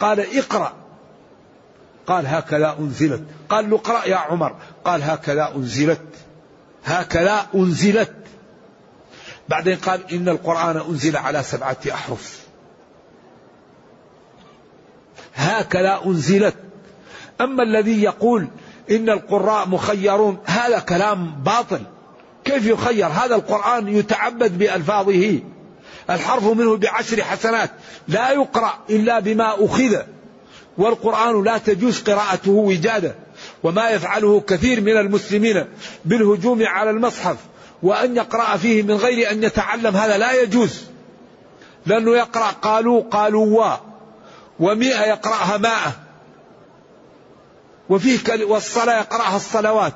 قال 0.00 0.38
اقرأ. 0.38 0.72
قال 2.06 2.26
هكذا 2.26 2.76
أنزلت. 2.78 3.22
قال 3.48 3.70
له 3.70 3.76
اقرأ 3.76 4.04
يا 4.04 4.16
عمر. 4.16 4.54
قال 4.84 5.02
هكذا 5.02 5.52
أنزلت. 5.56 6.02
هكذا 6.84 7.46
أنزلت. 7.54 8.23
بعدين 9.48 9.76
قال 9.76 10.12
إن 10.12 10.28
القرآن 10.28 10.76
أنزل 10.76 11.16
على 11.16 11.42
سبعة 11.42 11.76
أحرف. 11.92 12.40
هكذا 15.34 16.00
أنزلت. 16.06 16.54
أما 17.40 17.62
الذي 17.62 18.02
يقول 18.02 18.48
إن 18.90 19.10
القراء 19.10 19.68
مخيرون 19.68 20.38
هذا 20.44 20.78
كلام 20.78 21.42
باطل. 21.42 21.80
كيف 22.44 22.66
يخير؟ 22.66 23.06
هذا 23.06 23.34
القرآن 23.34 23.88
يتعبد 23.88 24.58
بألفاظه. 24.58 25.40
الحرف 26.10 26.44
منه 26.44 26.76
بعشر 26.76 27.24
حسنات. 27.24 27.70
لا 28.08 28.30
يقرأ 28.30 28.78
إلا 28.90 29.20
بما 29.20 29.64
أخذ. 29.64 29.96
والقرآن 30.78 31.44
لا 31.44 31.58
تجوز 31.58 32.02
قراءته 32.02 32.50
وجادة. 32.50 33.14
وما 33.62 33.90
يفعله 33.90 34.40
كثير 34.40 34.80
من 34.80 34.96
المسلمين 34.96 35.64
بالهجوم 36.04 36.66
على 36.66 36.90
المصحف. 36.90 37.36
وأن 37.82 38.16
يقرأ 38.16 38.56
فيه 38.56 38.82
من 38.82 38.94
غير 38.94 39.30
أن 39.30 39.42
يتعلم 39.42 39.96
هذا 39.96 40.18
لا 40.18 40.42
يجوز. 40.42 40.84
لأنه 41.86 42.16
يقرأ 42.16 42.50
قالوا 42.50 43.02
قالوا 43.10 43.64
و 43.64 43.76
ومئة 44.60 45.04
يقرأها 45.04 45.56
ماء. 45.56 45.92
وفيه 47.88 48.44
والصلاة 48.44 48.98
يقرأها 48.98 49.36
الصلوات. 49.36 49.92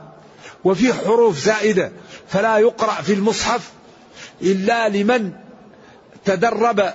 وفيه 0.64 0.92
حروف 0.92 1.38
زائدة. 1.38 1.92
فلا 2.28 2.58
يقرأ 2.58 3.02
في 3.02 3.12
المصحف 3.12 3.70
إلا 4.42 4.88
لمن 4.88 5.32
تدرب 6.24 6.92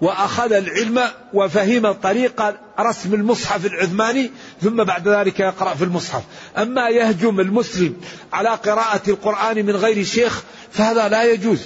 وأخذ 0.00 0.52
العلم 0.52 1.00
وفهم 1.34 1.92
طريقة 1.92 2.54
رسم 2.80 3.14
المصحف 3.14 3.66
العثماني 3.66 4.30
ثم 4.62 4.84
بعد 4.84 5.08
ذلك 5.08 5.40
يقرأ 5.40 5.74
في 5.74 5.84
المصحف. 5.84 6.22
أما 6.58 6.88
يهجم 6.88 7.40
المسلم 7.40 7.96
على 8.32 8.48
قراءة 8.48 9.10
القرآن 9.10 9.66
من 9.66 9.76
غير 9.76 10.04
شيخ 10.04 10.42
فهذا 10.70 11.08
لا 11.08 11.32
يجوز. 11.32 11.64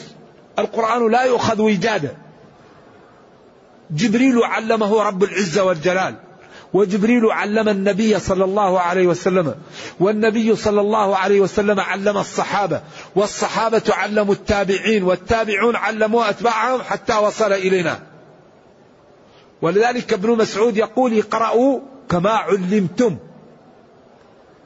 القرآن 0.59 1.11
لا 1.11 1.23
يؤخذ 1.23 1.61
وجادا 1.63 2.17
جبريل 3.91 4.43
علمه 4.43 5.03
رب 5.03 5.25
العزة 5.25 5.65
والجلال 5.65 6.15
وجبريل 6.73 7.27
علم 7.27 7.69
النبي 7.69 8.19
صلى 8.19 8.45
الله 8.45 8.81
عليه 8.81 9.07
وسلم 9.07 9.55
والنبي 10.01 10.57
صلى 10.57 10.81
الله 10.81 11.17
عليه 11.17 11.41
وسلم 11.41 11.81
علم 11.81 12.17
الصحابة 12.19 12.81
والصحابة 13.17 13.83
علموا 13.89 14.35
التابعين 14.35 15.03
والتابعون 15.03 15.77
علموا 15.77 16.31
أتباعهم 16.31 16.83
حتى 16.83 17.17
وصل 17.17 17.53
إلينا. 17.53 18.03
ولذلك 19.63 20.13
ابن 20.13 20.31
مسعود 20.31 20.77
يقول 20.77 21.19
اقرأوا 21.19 21.81
كما 22.09 22.31
علمتم. 22.31 23.17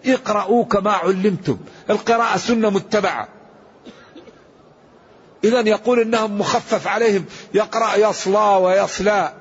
اقرأوا 0.06 0.64
كما 0.64 0.92
علمتم. 0.92 1.58
القراءة 1.90 2.36
سنة 2.36 2.70
متبعة. 2.70 3.28
إذا 5.44 5.60
يقول 5.60 6.00
إنهم 6.00 6.38
مخفف 6.38 6.86
عليهم. 6.86 7.24
يقرأ 7.54 7.96
يصلى 7.96 8.56
ويصلى 8.62 9.32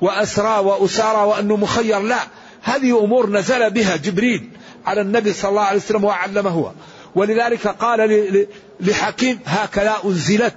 وأسرى 0.00 0.58
وأسارى 0.58 1.26
وأنه 1.28 1.56
مخير. 1.56 1.98
لا 1.98 2.18
هذه 2.62 3.04
أمور 3.04 3.30
نزل 3.30 3.70
بها 3.70 3.96
جبريل 3.96 4.50
على 4.86 5.00
النبي 5.00 5.32
صلى 5.32 5.48
الله 5.48 5.62
عليه 5.62 5.78
وسلم 5.78 6.04
وعلمه. 6.04 6.72
ولذلك 7.14 7.68
قال 7.68 8.46
لحكيم 8.80 9.38
هكذا 9.46 9.96
أنزلت. 10.04 10.54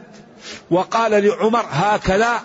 وقال 0.72 1.12
لعمر 1.12 1.66
هكذا 1.70 2.42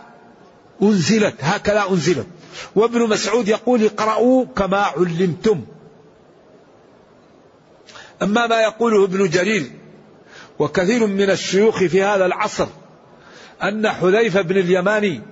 أنزلت 0.83 1.35
هكذا 1.41 1.85
أنزلت. 1.91 2.27
وابن 2.75 3.09
مسعود 3.09 3.49
يقول 3.49 3.85
اقرأوا 3.85 4.45
كما 4.57 4.83
علمتم. 4.83 5.65
أما 8.23 8.47
ما 8.47 8.61
يقوله 8.61 9.05
ابن 9.05 9.29
جرير 9.29 9.71
وكثير 10.59 11.07
من 11.07 11.31
الشيوخ 11.31 11.79
في 11.79 12.03
هذا 12.03 12.27
العصر 12.27 12.67
أن 13.63 13.89
حذيفة 13.89 14.41
بن 14.41 14.57
اليماني 14.57 15.23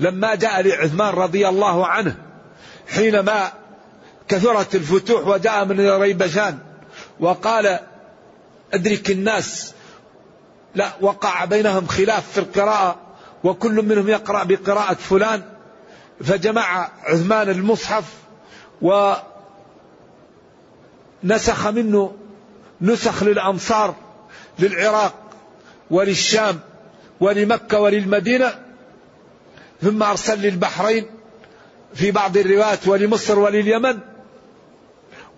لما 0.00 0.34
جاء 0.34 0.62
لعثمان 0.62 1.14
رضي 1.14 1.48
الله 1.48 1.86
عنه 1.86 2.16
حينما 2.88 3.52
كثرت 4.28 4.74
الفتوح 4.74 5.26
وجاء 5.26 5.64
من 5.64 5.88
ريبشان 5.88 6.58
وقال 7.20 7.78
أدرك 8.72 9.10
الناس 9.10 9.74
لا 10.74 10.92
وقع 11.00 11.44
بينهم 11.44 11.86
خلاف 11.86 12.30
في 12.32 12.38
القراءة 12.38 12.96
وكل 13.44 13.82
منهم 13.82 14.08
يقرأ 14.08 14.44
بقراءة 14.44 14.94
فلان 14.94 15.42
فجمع 16.24 16.90
عثمان 17.04 17.48
المصحف 17.48 18.04
ونسخ 21.22 21.66
منه 21.66 22.12
نسخ 22.84 23.22
للأمصار 23.22 23.94
للعراق 24.58 25.14
وللشام 25.90 26.60
ولمكة 27.20 27.80
وللمدينة 27.80 28.52
ثم 29.82 30.02
أرسل 30.02 30.42
للبحرين 30.42 31.06
في 31.94 32.10
بعض 32.10 32.36
الروايات 32.36 32.88
ولمصر 32.88 33.38
ولليمن 33.38 33.98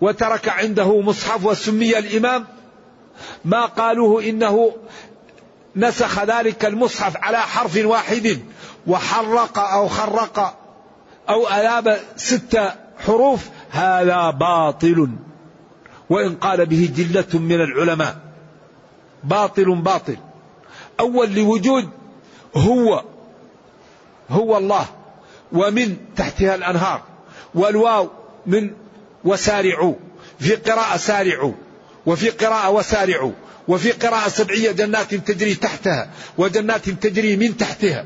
وترك 0.01 0.49
عنده 0.49 1.01
مصحف 1.01 1.45
وسمي 1.45 1.97
الإمام. 1.97 2.45
ما 3.45 3.65
قالوه 3.65 4.23
إنه 4.23 4.75
نسخ 5.75 6.23
ذلك 6.23 6.65
المصحف 6.65 7.17
على 7.17 7.37
حرف 7.37 7.85
واحد 7.85 8.39
وحرق 8.87 9.59
أو 9.59 9.87
خرق 9.87 10.59
أو 11.29 11.47
ألاب 11.47 11.99
ست 12.15 12.59
حروف 13.05 13.49
هذا 13.71 14.29
باطل. 14.29 15.09
وإن 16.09 16.35
قال 16.35 16.65
به 16.65 16.89
جلة 16.95 17.39
من 17.39 17.61
العلماء. 17.61 18.17
باطل 19.23 19.75
باطل. 19.75 20.17
أول 20.99 21.35
لوجود 21.35 21.89
هو 22.55 23.03
هو 24.29 24.57
الله 24.57 24.85
ومن 25.51 25.97
تحتها 26.15 26.55
الأنهار. 26.55 27.01
والواو 27.55 28.09
من 28.45 28.71
وسارعوا 29.23 29.95
في 30.39 30.55
قراءة 30.55 30.97
سارعوا 30.97 31.53
وفي 32.05 32.29
قراءة 32.29 32.69
وسارعوا 32.69 33.31
وفي 33.67 33.91
قراءة 33.91 34.29
سبعية 34.29 34.71
جنات 34.71 35.15
تجري 35.15 35.55
تحتها 35.55 36.09
وجنات 36.37 36.89
تجري 36.89 37.35
من 37.35 37.57
تحتها. 37.57 38.05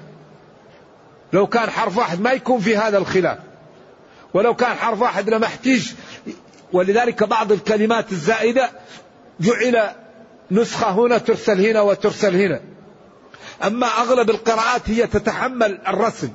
لو 1.34 1.48
كان 1.48 1.70
حرف 1.70 1.98
واحد 1.98 2.22
ما 2.22 2.32
يكون 2.32 2.60
في 2.60 2.78
هذا 2.78 2.98
الخلاف. 2.98 3.38
ولو 4.34 4.56
كان 4.56 4.78
حرف 4.78 5.02
واحد 5.02 5.30
لما 5.30 5.46
احتيج 5.46 5.92
ولذلك 6.74 7.24
بعض 7.24 7.52
الكلمات 7.52 8.12
الزائدة 8.12 8.70
جعل 9.40 9.90
نسخة 10.52 10.92
هنا 10.92 11.18
ترسل 11.18 11.66
هنا 11.66 11.82
وترسل 11.82 12.36
هنا. 12.36 12.60
أما 13.64 13.88
أغلب 13.88 14.30
القراءات 14.30 14.90
هي 14.90 15.08
تتحمل 15.08 15.80
الرسم. 15.88 16.30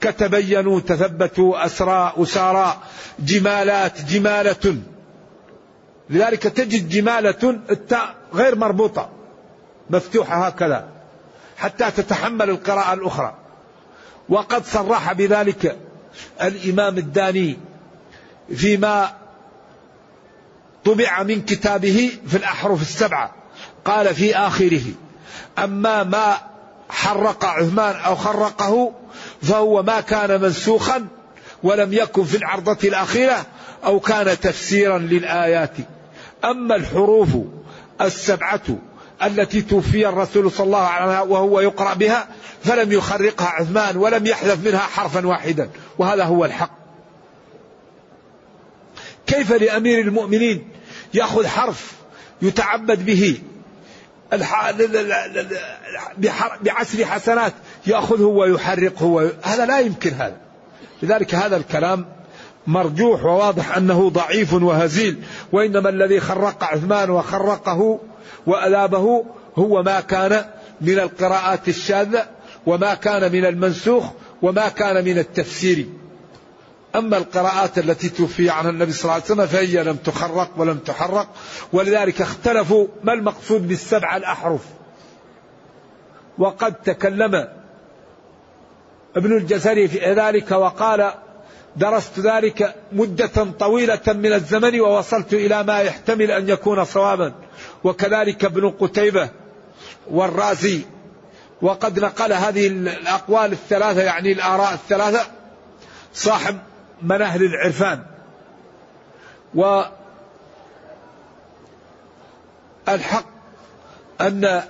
كتبينوا 0.00 0.80
تثبتوا 0.80 1.64
أسرى 1.64 2.12
أسارى 2.16 2.76
جمالات 3.18 4.04
جمالة. 4.04 4.76
لذلك 6.10 6.42
تجد 6.42 6.88
جمالة 6.88 7.60
التاء 7.70 8.14
غير 8.34 8.56
مربوطة 8.56 9.10
مفتوحة 9.90 10.46
هكذا 10.46 10.88
حتى 11.56 11.90
تتحمل 11.90 12.50
القراءة 12.50 12.92
الأخرى. 12.92 13.36
وقد 14.28 14.64
صرح 14.64 15.12
بذلك 15.12 15.78
الإمام 16.42 16.98
الداني 16.98 17.58
فيما 18.56 19.19
طبع 20.84 21.22
من 21.22 21.42
كتابه 21.42 22.10
في 22.26 22.36
الأحرف 22.36 22.82
السبعة. 22.82 23.34
قال 23.84 24.14
في 24.14 24.36
آخره 24.36 24.82
أما 25.58 26.02
ما 26.02 26.36
حرق 26.88 27.44
عثمان 27.44 27.96
أو 27.96 28.14
خرقه 28.16 28.92
فهو 29.42 29.82
ما 29.82 30.00
كان 30.00 30.40
منسوخا 30.40 31.06
ولم 31.62 31.92
يكن 31.92 32.24
في 32.24 32.36
العرضة 32.36 32.88
الأخيرة 32.88 33.46
أو 33.84 34.00
كان 34.00 34.40
تفسيرا 34.40 34.98
للآيات. 34.98 35.74
أما 36.44 36.76
الحروف 36.76 37.28
السبعة 38.00 38.78
التي 39.22 39.62
توفي 39.62 40.08
الرسول 40.08 40.50
صلى 40.50 40.66
الله 40.66 40.78
عليه 40.78 41.20
وسلم 41.20 41.32
وهو 41.32 41.60
يقرأ 41.60 41.94
بها 41.94 42.28
فلم 42.64 42.92
يخرقها 42.92 43.48
عثمان 43.48 43.96
ولم 43.96 44.26
يحذف 44.26 44.66
منها 44.66 44.78
حرفا 44.78 45.26
واحدا 45.26 45.70
وهذا 45.98 46.24
هو 46.24 46.44
الحق. 46.44 46.79
كيف 49.30 49.52
لأمير 49.52 50.00
المؤمنين 50.00 50.68
يأخذ 51.14 51.46
حرف 51.46 51.92
يتعبد 52.42 53.06
به؟ 53.06 53.38
بعشر 56.62 57.04
حسنات 57.04 57.52
يأخذه 57.86 58.24
ويحرقه 58.24 59.32
هذا 59.42 59.66
لا 59.66 59.80
يمكن 59.80 60.10
هذا. 60.10 60.36
لذلك 61.02 61.34
هذا 61.34 61.56
الكلام 61.56 62.06
مرجوح 62.66 63.24
وواضح 63.24 63.76
أنه 63.76 64.10
ضعيف 64.10 64.52
وهزيل 64.52 65.22
وإنما 65.52 65.88
الذي 65.88 66.20
خرق 66.20 66.64
عثمان 66.64 67.10
وخرقه 67.10 68.00
وأذابه 68.46 69.24
هو 69.56 69.82
ما 69.82 70.00
كان 70.00 70.44
من 70.80 70.98
القراءات 70.98 71.68
الشاذة 71.68 72.26
وما 72.66 72.94
كان 72.94 73.32
من 73.32 73.44
المنسوخ 73.44 74.04
وما 74.42 74.68
كان 74.68 75.04
من 75.04 75.18
التفسير. 75.18 75.86
أما 76.96 77.16
القراءات 77.16 77.78
التي 77.78 78.08
توفي 78.08 78.50
عنها 78.50 78.70
النبي 78.70 78.92
صلى 78.92 79.02
الله 79.02 79.14
عليه 79.14 79.24
وسلم 79.24 79.46
فهي 79.46 79.84
لم 79.84 79.96
تخرق 79.96 80.50
ولم 80.56 80.78
تحرق 80.78 81.28
ولذلك 81.72 82.20
اختلفوا 82.22 82.86
ما 83.04 83.12
المقصود 83.12 83.68
بالسبع 83.68 84.16
الأحرف. 84.16 84.60
وقد 86.38 86.74
تكلم 86.74 87.48
ابن 89.16 89.36
الجزري 89.36 89.88
في 89.88 90.12
ذلك 90.12 90.50
وقال 90.50 91.12
درست 91.76 92.18
ذلك 92.18 92.74
مدة 92.92 93.44
طويلة 93.58 94.00
من 94.06 94.32
الزمن 94.32 94.80
ووصلت 94.80 95.32
إلى 95.32 95.62
ما 95.62 95.80
يحتمل 95.80 96.30
أن 96.30 96.48
يكون 96.48 96.84
صوابا. 96.84 97.34
وكذلك 97.84 98.44
ابن 98.44 98.70
قتيبة 98.70 99.30
والرازي 100.10 100.80
وقد 101.62 101.98
نقل 102.00 102.32
هذه 102.32 102.66
الأقوال 102.66 103.52
الثلاثة 103.52 104.02
يعني 104.02 104.32
الآراء 104.32 104.74
الثلاثة. 104.74 105.26
صاحب 106.14 106.58
مناهل 107.02 107.42
العرفان. 107.42 108.02
والحق 109.54 110.04
أن 114.20 114.62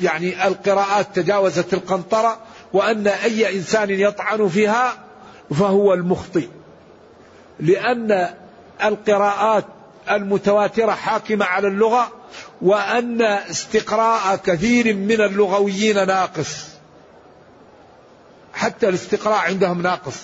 يعني 0.00 0.46
القراءات 0.46 1.06
تجاوزت 1.14 1.74
القنطرة 1.74 2.38
وأن 2.72 3.06
أي 3.06 3.56
إنسان 3.56 3.90
يطعن 3.90 4.48
فيها 4.48 4.98
فهو 5.50 5.94
المخطئ. 5.94 6.48
لأن 7.60 8.28
القراءات 8.84 9.64
المتواترة 10.10 10.92
حاكمة 10.92 11.44
على 11.44 11.68
اللغة 11.68 12.12
وأن 12.62 13.22
استقراء 13.22 14.36
كثير 14.36 14.94
من 14.94 15.20
اللغويين 15.20 16.06
ناقص. 16.06 16.71
حتى 18.62 18.88
الاستقراء 18.88 19.38
عندهم 19.38 19.82
ناقص. 19.82 20.16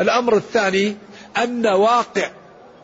الأمر 0.00 0.36
الثاني 0.36 0.96
أن 1.36 1.66
واقع 1.66 2.30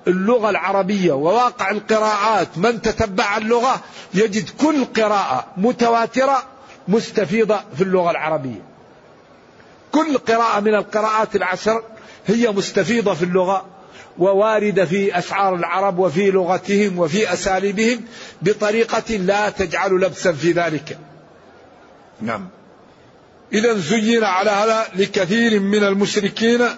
اللغة 0.07 0.51
العربية 0.51 1.13
وواقع 1.13 1.71
القراءات 1.71 2.59
من 2.59 2.83
تتبع 2.83 3.37
اللغة 3.37 3.81
يجد 4.15 4.51
كل 4.61 4.85
قراءة 4.85 5.47
متواترة 5.57 6.43
مستفيضة 6.89 7.61
في 7.77 7.83
اللغة 7.83 8.11
العربية. 8.11 8.63
كل 9.93 10.19
قراءة 10.19 10.61
من 10.61 10.75
القراءات 10.75 11.37
العشر 11.37 11.83
هي 12.27 12.51
مستفيضة 12.51 13.15
في 13.15 13.23
اللغة 13.23 13.67
وواردة 14.19 14.85
في 14.85 15.19
أشعار 15.19 15.55
العرب 15.55 15.99
وفي 15.99 16.31
لغتهم 16.31 16.99
وفي 16.99 17.33
أساليبهم 17.33 18.01
بطريقة 18.43 19.17
لا 19.17 19.51
تجعل 19.51 19.93
لبسا 20.01 20.33
في 20.33 20.53
ذلك. 20.53 20.99
نعم. 22.21 22.49
إذا 23.55 23.75
زين 23.75 24.25
على 24.25 24.51
هذا 24.51 24.87
لكثير 24.95 25.61
من 25.61 25.85
المشركين 25.85 26.69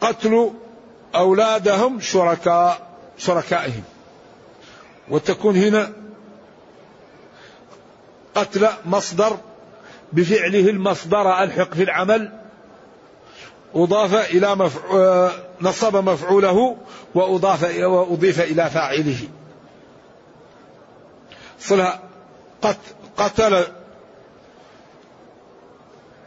قتل 0.00 0.50
أولادهم 1.14 2.00
شركاء 2.00 2.88
شركائهم. 3.18 3.82
وتكون 5.08 5.56
هنا 5.56 5.92
قتل 8.34 8.68
مصدر 8.84 9.36
بفعله 10.12 10.70
المصدر 10.70 11.42
ألحق 11.42 11.74
في 11.74 11.82
العمل 11.82 12.32
أضاف 13.74 14.30
إلى 14.30 14.54
مفع... 14.56 15.30
نصب 15.60 15.96
مفعوله 15.96 16.76
وأضاف 17.14 17.76
وأضيف 17.78 18.40
إلى 18.40 18.70
فاعله. 18.70 19.28
صلها 21.60 22.00
قتل 23.16 23.64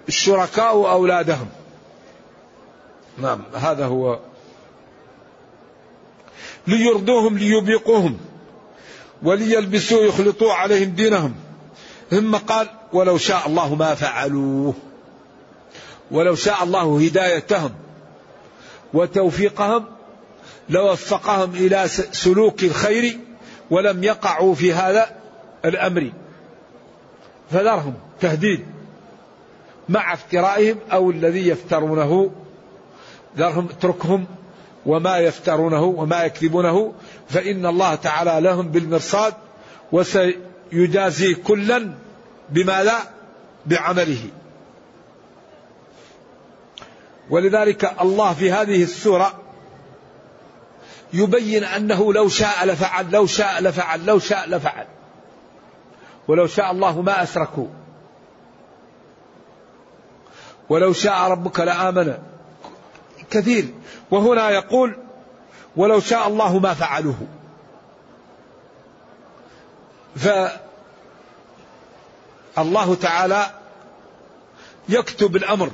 الشركاء 0.08 0.92
أولادهم. 0.92 1.48
نعم 3.18 3.42
هذا 3.54 3.86
هو. 3.86 4.20
ليرضوهم 6.68 7.38
ليبيقوهم. 7.38 8.18
وليلبسوا 9.24 10.04
يخلطوا 10.04 10.54
عليهم 10.54 10.90
دينهم. 10.90 11.36
ثم 12.12 12.36
قال 12.36 12.68
ولو 12.94 13.18
شاء 13.18 13.48
الله 13.48 13.76
ما 13.76 13.96
فعلوه 13.96 14.74
ولو 16.12 16.36
شاء 16.36 16.64
الله 16.64 17.06
هدايتهم 17.06 17.72
وتوفيقهم 18.94 19.86
لوفقهم 20.70 21.56
إلى 21.56 21.88
سلوك 22.12 22.64
الخير 22.64 23.20
ولم 23.72 24.04
يقعوا 24.04 24.56
في 24.56 24.74
هذا 24.74 25.10
الأمر. 25.66 26.12
فذرهم 27.52 27.94
تهديد. 28.22 28.75
مع 29.90 30.14
افترائهم 30.14 30.78
أو 30.92 31.12
الذي 31.12 31.48
يفترونه. 31.48 32.32
ذرهم 33.38 33.70
اتركهم 33.70 34.26
وما 34.86 35.18
يفترونه 35.18 35.84
وما 35.84 36.24
يكذبونه. 36.24 36.94
فإن 37.30 37.66
الله 37.66 37.96
تعالى 37.96 38.42
لهم 38.42 38.68
بالمرصاد 38.68 39.34
وسيجازي 39.92 41.34
كلا 41.34 41.92
بما 42.50 42.84
لا 42.84 42.98
بعمله. 43.66 44.30
ولذلك 47.30 48.02
الله 48.02 48.34
في 48.34 48.52
هذه 48.52 48.84
السورة 48.84 49.34
يبين 51.14 51.64
أنه 51.64 52.14
لو 52.14 52.30
شاء 52.30 52.66
لفعل 52.66 53.12
لو 53.12 53.26
شاء 53.26 53.62
لفعل 53.62 54.06
لو 54.06 54.20
شاء 54.20 54.50
لفعل. 54.50 54.86
ولو 56.28 56.48
شاء 56.48 56.72
الله 56.72 57.02
ما 57.02 57.24
أشركوا 57.24 57.68
ولو 60.70 60.94
شاء 60.94 61.32
ربك 61.32 61.60
لآمن. 61.60 62.18
كثير. 63.30 63.66
وهنا 64.12 64.50
يقول 64.50 64.98
ولو 65.76 66.00
شاء 66.00 66.28
الله 66.28 66.60
ما 66.60 66.74
فعلوه. 66.74 67.18
فالله 72.56 72.96
تعالى 72.96 73.46
يكتب 74.90 75.36
الأمر. 75.36 75.70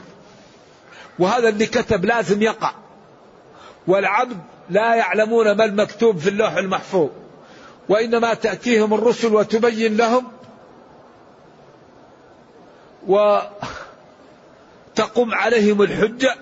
وهذا 1.19 1.49
اللي 1.49 1.65
كتب 1.65 2.05
لازم 2.05 2.41
يقع. 2.41 2.71
والعبد 3.87 4.37
لا 4.69 4.95
يعلمون 4.95 5.51
ما 5.51 5.65
المكتوب 5.65 6.17
في 6.17 6.29
اللوح 6.29 6.53
المحفوظ. 6.53 7.09
وإنما 7.89 8.33
تأتيهم 8.33 8.93
الرسل 8.93 9.35
وتبين 9.35 9.97
لهم. 9.97 10.27
وتقوم 14.91 15.33
عليهم 15.33 15.81
الحجة 15.81 16.35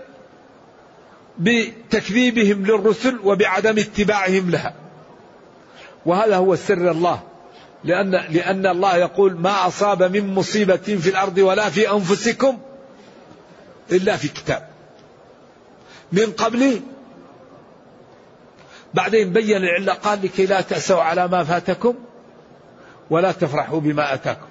بتكذيبهم 1.39 2.65
للرسل 2.65 3.19
وبعدم 3.23 3.79
اتباعهم 3.79 4.49
لها. 4.49 4.73
وهذا 6.05 6.35
هو 6.35 6.55
سر 6.55 6.91
الله. 6.91 7.23
لأن 7.83 8.11
لأن 8.11 8.65
الله 8.65 8.97
يقول 8.97 9.37
ما 9.39 9.67
أصاب 9.67 10.03
من 10.03 10.33
مصيبة 10.33 10.75
في 10.75 11.09
الأرض 11.09 11.37
ولا 11.37 11.69
في 11.69 11.91
أنفسكم 11.91 12.57
إلا 13.91 14.17
في 14.17 14.27
كتاب. 14.27 14.69
من 16.11 16.31
قبل 16.31 16.81
بعدين 18.93 19.33
بين 19.33 19.57
العلة 19.57 19.93
قال 19.93 20.19
لكي 20.23 20.45
لا 20.45 20.61
تأسوا 20.61 21.01
على 21.01 21.27
ما 21.27 21.43
فاتكم 21.43 21.95
ولا 23.09 23.31
تفرحوا 23.31 23.79
بما 23.79 24.13
أتاكم. 24.13 24.47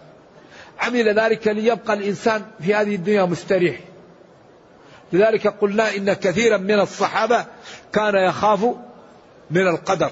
عمل 0.78 1.18
ذلك 1.20 1.48
ليبقى 1.48 1.94
الإنسان 1.94 2.42
في 2.60 2.74
هذه 2.74 2.94
الدنيا 2.94 3.24
مستريح. 3.24 3.87
لذلك 5.12 5.46
قلنا 5.46 5.96
إن 5.96 6.12
كثيرا 6.12 6.56
من 6.56 6.80
الصحابة 6.80 7.46
كان 7.92 8.14
يخاف 8.14 8.64
من 9.50 9.68
القدر. 9.68 10.10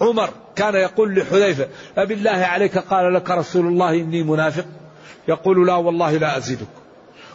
عمر 0.00 0.30
كان 0.56 0.74
يقول 0.74 1.18
لحذيفة 1.18 1.68
أبالله 1.96 2.30
عليك 2.30 2.78
قال 2.78 3.14
لك 3.14 3.30
رسول 3.30 3.66
الله 3.66 3.90
إني 3.90 4.22
منافق؟ 4.22 4.66
يقول 5.28 5.66
لا 5.66 5.74
والله 5.74 6.16
لا 6.16 6.36
أزيدك. 6.36 6.66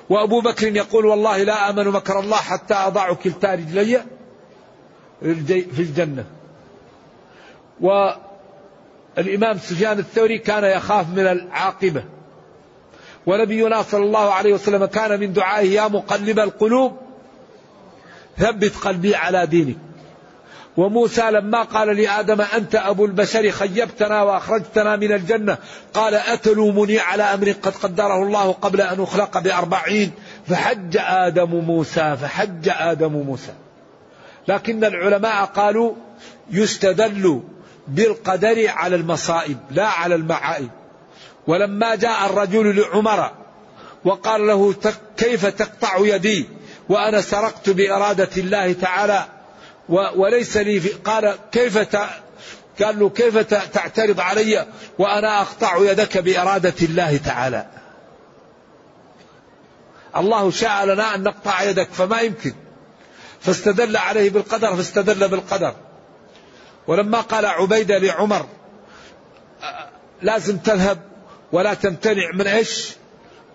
وأبو 0.10 0.42
بكر 0.42 0.76
يقول 0.76 1.06
والله 1.06 1.44
لا 1.44 1.70
آمن 1.70 1.88
مكر 1.88 2.20
الله 2.20 2.38
حتى 2.38 2.74
أضع 2.74 3.14
كلتا 3.14 3.54
رجلي 3.54 4.02
في 5.46 5.80
الجنة. 5.80 6.26
والإمام 7.82 9.58
سفيان 9.58 10.00
الثوري 10.00 10.38
كان 10.38 10.64
يخاف 10.64 11.10
من 11.10 11.28
العاقبة. 11.28 12.04
ونبينا 13.26 13.82
صلى 13.82 14.04
الله 14.04 14.34
عليه 14.34 14.54
وسلم 14.54 14.86
كان 14.86 15.20
من 15.20 15.34
دعائه 15.34 15.72
يا 15.72 15.88
مقلب 15.88 16.40
القلوب 16.40 16.98
ثبت 18.38 18.76
قلبي 18.76 19.16
على 19.16 19.46
دينك. 19.46 19.78
وموسى 20.78 21.32
لما 21.32 21.64
قال 21.64 21.98
لآدم 21.98 22.42
أنت 22.42 22.76
أبو 22.76 23.06
البشر 23.06 23.52
خيبتنا 23.52 24.22
وأخرجتنا 24.22 24.96
من 24.96 25.12
الجنة. 25.14 25.58
قال 25.94 26.16
أتلومني 26.16 27.00
على 27.00 27.24
أمر 27.24 27.52
قد 27.52 27.76
قدره 27.76 28.24
الله 28.24 28.52
قبل 28.52 28.82
أن 28.82 29.02
أخلق 29.02 29.40
بأربعين. 29.40 30.12
فحج 30.48 30.98
آدم 31.00 31.50
موسى 31.50 32.18
فحج 32.22 32.70
آدم 32.70 33.14
موسى. 33.14 33.54
لكن 34.48 34.84
العلماء 34.84 35.46
قالوا 35.46 35.94
يستدل 36.52 37.42
بالقدر 37.88 38.68
على 38.68 38.96
المصائب 38.96 39.58
لا 39.72 39.88
على 39.88 40.16
المعائب. 40.16 40.70
ولما 41.48 41.96
جاء 41.96 42.26
الرجل 42.26 42.82
لعمر 42.82 43.32
وقال 44.06 44.48
له 44.48 44.76
كيف 45.18 45.46
تقطع 45.46 45.98
يدي 45.98 46.50
وأنا 46.90 47.22
سرقت 47.22 47.70
بإرادة 47.70 48.30
الله 48.38 48.74
تعالى 48.74 49.26
وليس 49.90 50.58
لي 50.58 50.80
في 50.80 50.90
قال 50.90 51.36
كيف 51.52 51.78
قال 52.82 53.00
له 53.00 53.10
كيف 53.10 53.38
تعترض 53.54 54.20
علي 54.20 54.66
وأنا 55.00 55.42
أقطع 55.42 55.78
يدك 55.78 56.18
بإرادة 56.18 56.74
الله 56.82 57.18
تعالى. 57.18 57.66
الله 60.18 60.52
شاء 60.52 60.86
لنا 60.86 61.16
أن 61.16 61.24
نقطع 61.24 61.64
يدك 61.64 61.90
فما 61.92 62.22
يمكن. 62.22 62.54
فاستدل 63.42 63.98
عليه 63.98 64.30
بالقدر 64.30 64.76
فاستدل 64.76 65.28
بالقدر. 65.28 65.76
ولما 66.88 67.22
قال 67.22 67.46
عبيدة 67.46 67.98
لعمر 67.98 68.46
لازم 70.22 70.58
تذهب. 70.58 71.13
ولا 71.54 71.74
تمتنع 71.74 72.32
من 72.34 72.48
إيش؟ 72.48 72.92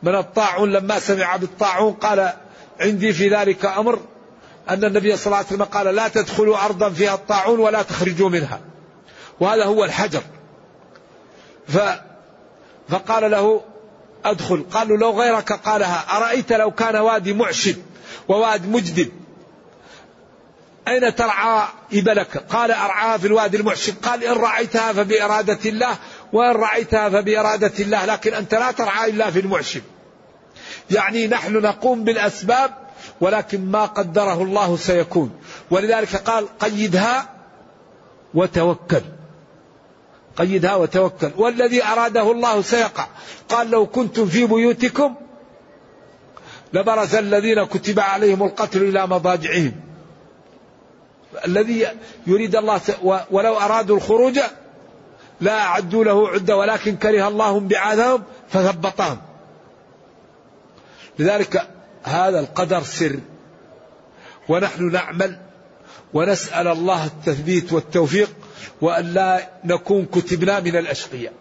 من 0.02 0.14
الطاعون 0.14 0.72
لما 0.72 0.98
سمع 0.98 1.36
بالطاعون 1.36 1.92
قال 1.92 2.32
عندي 2.80 3.12
في 3.12 3.28
ذلك 3.28 3.64
أمر 3.64 4.00
أن 4.68 4.84
النبي 4.84 5.16
صلى 5.16 5.26
الله 5.26 5.36
عليه 5.36 5.46
وسلم 5.46 5.64
قال 5.64 5.94
لا 5.94 6.08
تدخلوا 6.08 6.64
أرضا 6.64 6.90
فيها 6.90 7.14
الطاعون 7.14 7.60
ولا 7.60 7.82
تخرجوا 7.82 8.28
منها. 8.28 8.60
وهذا 9.40 9.64
هو 9.64 9.84
الحجر. 9.84 10.22
ف 11.68 11.78
فقال 12.88 13.30
له 13.30 13.62
أدخل، 14.24 14.64
قالوا 14.72 14.96
لو 14.96 15.20
غيرك 15.20 15.52
قالها 15.52 16.16
أرأيت 16.16 16.52
لو 16.52 16.70
كان 16.70 16.96
وادي 16.96 17.32
معشب 17.32 17.76
وواد 18.28 18.68
مجدب 18.68 19.12
أين 20.88 21.14
ترعى 21.14 21.68
إبلك 21.92 22.36
قال 22.36 22.70
أرعاها 22.70 23.18
في 23.18 23.26
الوادي 23.26 23.56
المعشب 23.56 23.94
قال 24.02 24.24
إن 24.24 24.32
رعيتها 24.32 24.92
فبإرادة 24.92 25.58
الله 25.66 25.96
وإن 26.32 26.56
رعيتها 26.56 27.08
فبإرادة 27.08 27.72
الله 27.80 28.04
لكن 28.04 28.34
أنت 28.34 28.54
لا 28.54 28.70
ترعى 28.70 29.10
إلا 29.10 29.30
في 29.30 29.40
المعشب 29.40 29.82
يعني 30.90 31.26
نحن 31.26 31.52
نقوم 31.52 32.04
بالأسباب 32.04 32.70
ولكن 33.20 33.70
ما 33.70 33.84
قدره 33.84 34.42
الله 34.42 34.76
سيكون. 34.76 35.30
ولذلك 35.70 36.16
قال 36.16 36.58
قيدها 36.58 37.28
وتوكل. 38.34 39.02
قيدها 40.36 40.74
وتوكل. 40.74 41.30
والذي 41.36 41.84
أراده 41.84 42.32
الله 42.32 42.62
سيقع. 42.62 43.06
قال 43.48 43.70
لو 43.70 43.86
كنتم 43.86 44.26
في 44.26 44.46
بيوتكم 44.46 45.14
لبرز 46.72 47.14
الذين 47.14 47.64
كتب 47.64 48.00
عليهم 48.00 48.42
القتل 48.42 48.82
إلى 48.82 49.06
مضاجعهم. 49.06 49.72
الذي 51.46 51.86
يريد 52.26 52.56
الله 52.56 52.80
ولو 53.30 53.56
أرادوا 53.56 53.96
الخروج 53.96 54.40
لا 55.40 55.62
أعدوا 55.62 56.04
له 56.04 56.28
عدة 56.28 56.56
ولكن 56.56 56.96
كره 56.96 57.28
الله 57.28 57.60
بعاثهم 57.60 58.22
فثبطهم. 58.48 59.18
لذلك 61.18 61.68
هذا 62.02 62.40
القدر 62.40 62.82
سر. 62.82 63.18
ونحن 64.48 64.92
نعمل 64.92 65.38
ونسأل 66.14 66.68
الله 66.68 67.04
التثبيت 67.04 67.72
والتوفيق 67.72 68.30
وأن 68.80 69.04
لا 69.14 69.48
نكون 69.64 70.04
كتبنا 70.04 70.60
من 70.60 70.76
الأشقياء. 70.76 71.32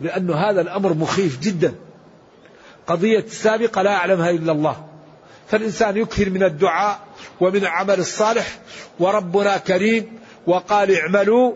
لأن 0.00 0.30
هذا 0.30 0.60
الأمر 0.60 0.94
مخيف 0.94 1.40
جدا. 1.40 1.74
قضية 2.86 3.18
السابقة 3.18 3.82
لا 3.82 3.90
يعلمها 3.90 4.30
إلا 4.30 4.52
الله. 4.52 4.86
فالإنسان 5.48 5.96
يكثر 5.96 6.30
من 6.30 6.42
الدعاء 6.42 7.00
ومن 7.40 7.56
العمل 7.56 7.98
الصالح. 7.98 8.58
وربنا 8.98 9.56
كريم 9.56 10.18
وقال 10.46 10.96
اعملوا 10.96 11.52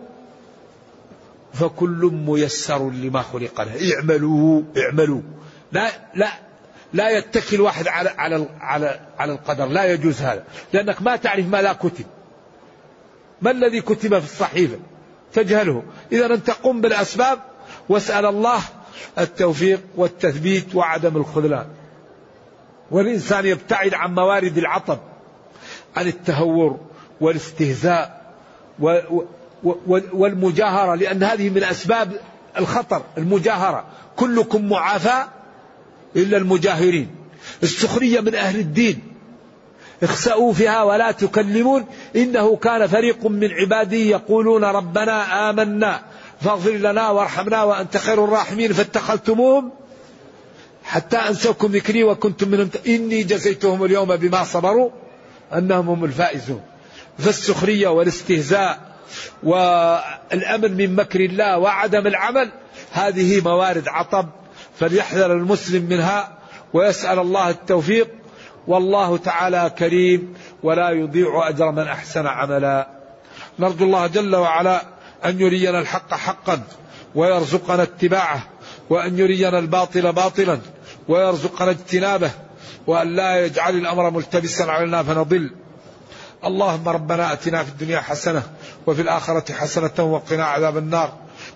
فكل 1.55 2.11
ميسر 2.27 2.90
لما 2.90 3.23
خلق 3.23 3.61
له. 3.61 3.95
اعملوا 3.95 4.62
اعملوا. 4.77 5.21
لا 5.73 5.90
لا 6.14 6.29
لا 6.93 7.19
يتكل 7.19 7.61
واحد 7.61 7.88
على 7.88 8.11
على 8.11 8.47
على 8.61 9.01
على 9.19 9.33
القدر. 9.33 9.67
لا 9.67 9.93
يجوز 9.93 10.23
هذا. 10.23 10.45
لأنك 10.73 11.03
ما 11.03 11.17
تعرف 11.17 11.47
ما 11.47 11.62
لا 11.62 11.73
كتب. 11.73 12.05
ما 13.43 13.51
الذي 13.51 13.81
كتب 13.81 14.19
في 14.19 14.25
الصحيفة؟ 14.25 14.79
تجهله. 15.33 15.83
إذا 16.12 16.27
أنت 16.27 16.51
قم 16.51 16.81
بالأسباب 16.81 17.38
واسأل 17.88 18.27
الله 18.27 18.61
التوفيق 19.19 19.81
والتثبيت 19.97 20.75
وعدم 20.75 21.17
الخذلان. 21.17 21.67
والإنسان 22.90 23.47
يبتعد 23.47 23.95
عن 23.95 24.14
موارد 24.14 24.59
العطب 24.59 24.99
عن 25.97 26.07
التهور 26.07 26.81
والاستهزاء 27.21 28.35
والمجاهرة 30.12 30.94
لأن 30.94 31.22
هذه 31.22 31.50
من 31.50 31.64
أسباب 31.64 32.12
الخطر 32.59 33.03
المجاهرة. 33.18 33.85
كلكم 34.16 34.68
معافى 34.68 35.24
إلا 36.16 36.37
المجاهرين. 36.37 37.11
السخرية 37.62 38.20
من 38.20 38.35
أهل 38.35 38.59
الدين. 38.59 39.03
اخسأوا 40.03 40.53
فيها 40.53 40.83
ولا 40.83 41.11
تكلمون. 41.11 41.87
إنه 42.16 42.57
كان 42.57 42.87
فريق 42.87 43.27
من 43.27 43.53
عبادي 43.53 44.11
يقولون 44.11 44.64
ربنا 44.64 45.50
آمنا. 45.50 46.03
فاغفر 46.40 46.70
لنا 46.70 47.11
وارحمنا 47.11 47.62
وأنت 47.62 47.96
خير 47.96 48.24
الراحمين. 48.24 48.72
فاتخذتموهم 48.72 49.70
حتى 50.85 51.16
أنسوكم 51.16 51.72
ذكري 51.72 52.05
وكنتم 52.05 52.48
منهم. 52.48 52.70
إني 52.87 53.22
جزيتهم 53.22 53.85
اليوم 53.85 54.16
بما 54.16 54.44
صبروا 54.44 54.90
أنهم 55.53 55.88
هم 55.88 56.05
الفائزون. 56.05 56.61
فالسخرية 57.18 57.88
والاستهزاء 57.88 58.93
والأمن 59.43 60.77
من 60.77 60.97
مكر 60.97 61.21
الله 61.21 61.59
وعدم 61.59 62.07
العمل 62.07 62.51
هذه 62.93 63.40
موارد 63.40 63.88
عطب 63.88 64.29
فليحذر 64.81 65.33
المسلم 65.33 65.83
منها 65.83 66.38
ويسأل 66.73 67.19
الله 67.19 67.51
التوفيق. 67.51 68.09
والله 68.67 69.17
تعالى 69.17 69.73
كريم 69.79 70.35
ولا 70.62 70.90
يضيع 70.90 71.49
أجر 71.49 71.71
من 71.71 71.88
أحسن 71.88 72.27
عملا. 72.27 72.88
نرجو 73.59 73.85
الله 73.85 74.07
جل 74.07 74.37
وعلا 74.37 74.83
أن 75.25 75.40
يرينا 75.40 75.79
الحق 75.79 76.14
حقا 76.14 76.62
ويرزقنا 77.14 77.83
اتباعه 77.83 78.49
وأن 78.90 79.19
يرينا 79.19 79.59
الباطل 79.59 80.12
باطلا 80.12 80.59
ويرزقنا 81.09 81.71
اجتنابه 81.71 82.31
وأن 82.87 83.17
لا 83.17 83.45
يجعل 83.45 83.77
الأمر 83.77 84.11
ملتبسا 84.11 84.62
علينا 84.62 85.03
فنضل. 85.03 85.51
اللهم 86.45 86.88
ربنا 86.88 87.33
أتنا 87.33 87.64
في 87.64 87.69
الدنيا 87.69 88.01
حسنة 88.01 88.43
وفي 88.87 89.03
الآخرة 89.03 89.53
حسنة 89.53 90.05
وقنا 90.05 90.44
عذاب 90.44 90.77
النار. 90.77 91.12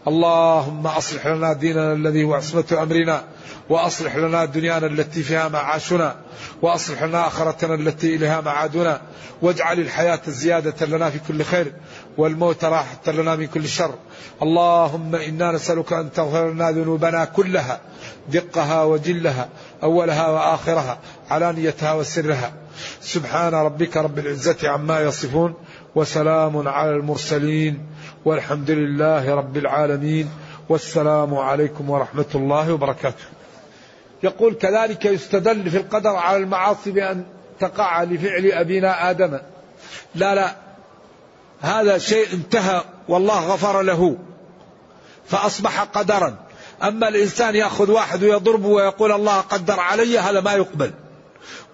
اللهم 0.08 0.86
أصلح 0.86 1.26
لنا 1.26 1.52
ديننا 1.52 1.92
الذي 1.92 2.24
هو 2.24 2.34
عصمة 2.34 2.64
أمرنا 2.82 3.24
وأصلح 3.68 4.16
لنا 4.16 4.44
دنيانا 4.44 4.86
التي 4.86 5.22
فيها 5.22 5.48
معاشنا 5.48 6.16
وأصلح 6.62 7.02
لنا 7.02 7.26
آخرتنا 7.26 7.74
التي 7.74 8.14
إليها 8.14 8.40
معادنا 8.40 9.00
واجعل 9.42 9.80
الحياة 9.80 10.20
زيادة 10.26 10.86
لنا 10.86 11.10
في 11.10 11.18
كل 11.28 11.44
خير 11.44 11.72
والموت 12.18 12.64
راحة 12.64 13.12
لنا 13.12 13.36
من 13.36 13.46
كل 13.46 13.68
شر. 13.68 13.94
اللهم 14.42 15.14
إنا 15.14 15.52
نسألك 15.52 15.92
أن 15.92 16.12
تغفر 16.12 16.50
لنا 16.50 16.70
ذنوبنا 16.70 17.24
كلها 17.24 17.80
دقها 18.28 18.84
وجلها 18.84 19.48
أولها 19.82 20.28
وآخرها 20.28 20.98
علانيتها 21.30 21.92
وسرها. 21.92 22.52
سبحان 23.00 23.54
ربك 23.54 23.96
رب 23.96 24.18
العزة 24.18 24.68
عما 24.68 25.00
يصفون. 25.00 25.54
وسلام 25.98 26.68
على 26.68 26.90
المرسلين 26.90 27.86
والحمد 28.24 28.70
لله 28.70 29.34
رب 29.34 29.56
العالمين 29.56 30.30
والسلام 30.68 31.34
عليكم 31.34 31.90
ورحمة 31.90 32.26
الله 32.34 32.72
وبركاته. 32.72 33.24
يقول 34.22 34.54
كذلك 34.54 35.04
يستدل 35.04 35.70
في 35.70 35.76
القدر 35.76 36.10
على 36.10 36.36
المعاصي 36.36 36.90
بأن 36.90 37.24
تقع 37.60 38.02
لفعل 38.02 38.46
أبينا 38.46 39.10
آدم. 39.10 39.38
لا 40.14 40.34
لا 40.34 40.56
هذا 41.60 41.98
شيء 41.98 42.32
انتهى 42.32 42.82
والله 43.08 43.52
غفر 43.52 43.82
له 43.82 44.16
فأصبح 45.26 45.82
قدرا. 45.82 46.36
أما 46.82 47.08
الإنسان 47.08 47.54
يأخذ 47.54 47.90
واحد 47.90 48.22
ويضربه 48.22 48.68
ويقول 48.68 49.12
الله 49.12 49.40
قدر 49.40 49.80
علي 49.80 50.18
هذا 50.18 50.40
ما 50.40 50.52
يقبل. 50.52 50.90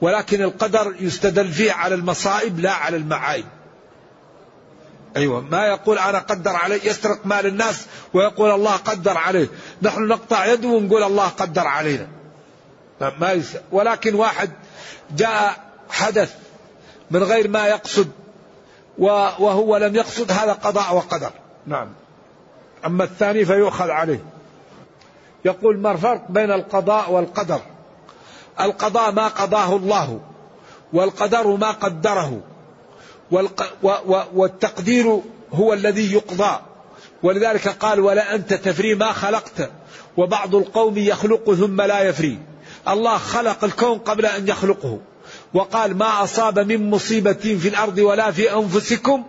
ولكن 0.01 0.43
القدر 0.43 0.95
يستدل 1.01 1.53
فيه 1.53 1.73
على 1.73 1.95
المصائب 1.95 2.61
لا 2.61 2.73
على 2.73 2.97
المعايب. 2.97 3.45
أيوة. 5.16 5.40
ما 5.40 5.66
يقول 5.66 5.98
أنا 5.98 6.18
قدر 6.18 6.57
عليه 6.57 6.90
يسرق 6.90 7.27
مال 7.27 7.46
الناس 7.46 7.87
ويقول 8.14 8.50
الله 8.50 8.77
قدر 8.77 9.18
عليه. 9.18 9.48
نحن 9.83 10.09
نقطع 10.09 10.46
يده 10.46 10.68
ونقول 10.68 11.03
الله 11.03 11.29
قدر 11.29 11.66
علينا. 11.66 12.07
ما. 13.00 13.42
ولكن 13.72 14.14
واحد 14.14 14.50
جاء 15.16 15.64
حدث 15.90 16.35
من 17.11 17.22
غير 17.22 17.48
ما 17.48 17.66
يقصد 17.66 18.09
وهو 18.98 19.77
لم 19.77 19.96
يقصد 19.96 20.33
هذا 20.33 20.53
قضاء 20.53 20.94
وقدر. 20.94 21.31
نعم. 21.66 21.88
أما 22.87 23.05
الثاني 23.05 23.44
فيؤخذ 23.44 23.90
عليه. 23.90 24.24
يقول 25.44 25.79
ما 25.79 25.92
الفرق 25.92 26.31
بين 26.31 26.53
القضاء 26.53 27.11
والقدر؟ 27.11 27.61
القضاء 28.61 29.12
ما 29.12 29.29
قضاه 29.29 29.77
الله 29.77 30.20
والقدر 30.92 31.46
ما 31.46 31.70
قدره. 31.70 32.40
والتقدير 34.35 35.20
هو 35.53 35.73
الذي 35.73 36.12
يقضى. 36.12 36.61
ولذلك 37.23 37.68
قال 37.68 38.01
ولا 38.01 38.35
أنت 38.35 38.55
تفري 38.55 38.94
ما 38.94 39.12
خلقت. 39.12 39.70
وبعض 40.16 40.55
القوم 40.55 40.99
يخلق 40.99 41.55
ثم 41.55 41.83
لا 41.83 42.01
يفري. 42.01 42.38
الله 42.88 43.18
خلق 43.18 43.64
الكون 43.64 43.99
قبل 43.99 44.27
أن 44.27 44.49
يخلقه. 44.49 44.99
وقال 45.55 45.97
ما 45.97 46.23
أصاب 46.25 46.59
من 46.59 46.90
مصيبة 46.90 47.33
في 47.33 47.68
الأرض 47.68 47.99
ولا 47.99 48.31
في 48.31 48.53
أنفسكم 48.53 49.25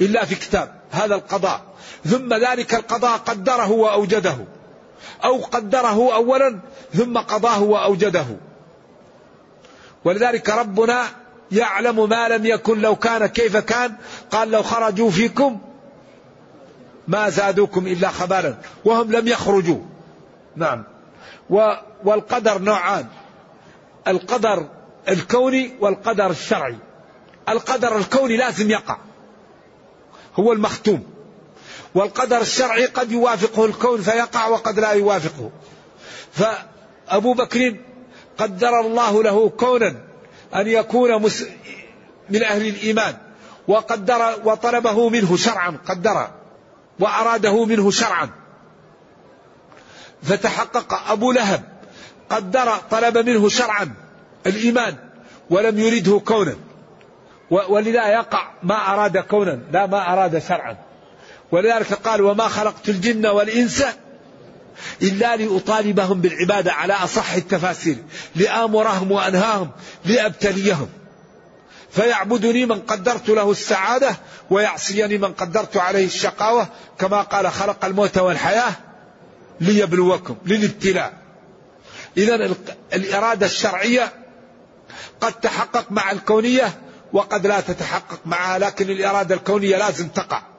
إلا 0.00 0.24
في 0.24 0.34
كتاب. 0.34 0.80
هذا 0.90 1.14
القضاء. 1.14 1.60
ثم 2.04 2.34
ذلك 2.34 2.74
القضاء 2.74 3.18
قدره 3.18 3.70
وأوجده. 3.70 4.36
أو 5.24 5.38
قدره 5.38 6.14
أولا 6.14 6.60
ثم 6.94 7.18
قضاه 7.18 7.62
وأوجده. 7.62 8.26
ولذلك 10.04 10.50
ربنا 10.50 11.21
يعلم 11.52 12.08
ما 12.08 12.28
لم 12.28 12.46
يكن 12.46 12.80
لو 12.80 12.96
كان 12.96 13.26
كيف 13.26 13.56
كان 13.56 13.94
قال 14.30 14.50
لو 14.50 14.62
خرجوا 14.62 15.10
فيكم 15.10 15.60
ما 17.08 17.28
زادوكم 17.28 17.86
إلا 17.86 18.08
خبالا 18.08 18.56
وهم 18.84 19.12
لم 19.12 19.28
يخرجوا. 19.28 19.78
نعم. 20.56 20.84
والقدر 22.04 22.58
نوعان 22.58 23.06
القدر 24.08 24.66
الكوني 25.08 25.74
والقدر 25.80 26.30
الشرعي. 26.30 26.76
القدر 27.48 27.96
الكوني 27.96 28.36
لازم 28.36 28.70
يقع 28.70 28.98
هو 30.38 30.52
المختوم. 30.52 31.04
والقدر 31.94 32.40
الشرعي 32.40 32.86
قد 32.86 33.12
يوافقه 33.12 33.64
الكون 33.64 34.00
فيقع 34.00 34.46
وقد 34.46 34.78
لا 34.78 34.90
يوافقه. 34.90 35.50
فأبو 36.32 37.34
بكر 37.34 37.76
قدر 38.38 38.80
الله 38.80 39.22
له 39.22 39.48
كونا 39.48 40.11
أن 40.54 40.66
يكون 40.66 41.22
من 42.30 42.42
أهل 42.42 42.66
الإيمان 42.66 43.16
وقدر 43.68 44.34
وطلبه 44.44 45.08
منه 45.08 45.36
شرعا 45.36 45.78
قدر 45.86 46.28
وأراده 47.00 47.64
منه 47.64 47.90
شرعا. 47.90 48.30
فتحقق 50.22 51.10
أبو 51.10 51.32
لهب 51.32 51.62
قدر 52.30 52.76
طلب 52.90 53.18
منه 53.18 53.48
شرعا 53.48 53.94
الإيمان 54.46 54.96
ولم 55.50 55.78
يرده 55.78 56.18
كونا. 56.18 56.56
ولذا 57.50 58.08
يقع 58.08 58.50
ما 58.62 58.94
أراد 58.94 59.18
كونا 59.18 59.58
لا 59.72 59.86
ما 59.86 60.12
أراد 60.12 60.38
شرعا. 60.38 60.76
ولذلك 61.52 61.92
قال 61.92 62.22
وما 62.22 62.48
خلقت 62.48 62.88
الجن 62.88 63.26
والإنس 63.26 63.84
إلا 65.02 65.36
لأطالبهم 65.36 66.20
بالعبادة 66.20 66.72
على 66.72 66.92
أصح 66.92 67.32
التفاسير 67.32 67.96
لآمرهم 68.36 69.12
وأنهاهم 69.12 69.70
لأبتليهم. 70.04 70.88
فيعبدني 71.90 72.66
من 72.66 72.80
قدرت 72.80 73.28
له 73.28 73.50
السعادة 73.50 74.16
ويعصيني 74.50 75.18
من 75.18 75.32
قدرت 75.32 75.76
عليه 75.76 76.06
الشقاوة 76.06 76.68
كما 76.98 77.22
قال 77.22 77.52
خلق 77.52 77.84
الموت 77.84 78.18
والحياة 78.18 78.72
ليبلوكم 79.60 80.36
للابتلاء. 80.46 81.12
إذا 82.16 82.54
الإرادة 82.92 83.46
الشرعية 83.46 84.12
قد 85.20 85.32
تحقق 85.32 85.86
مع 85.90 86.10
الكونية 86.10 86.80
وقد 87.12 87.46
لا 87.46 87.60
تتحقق 87.60 88.20
معها 88.26 88.58
لكن 88.58 88.90
الإرادة 88.90 89.34
الكونية 89.34 89.76
لازم 89.76 90.08
تقع. 90.08 90.51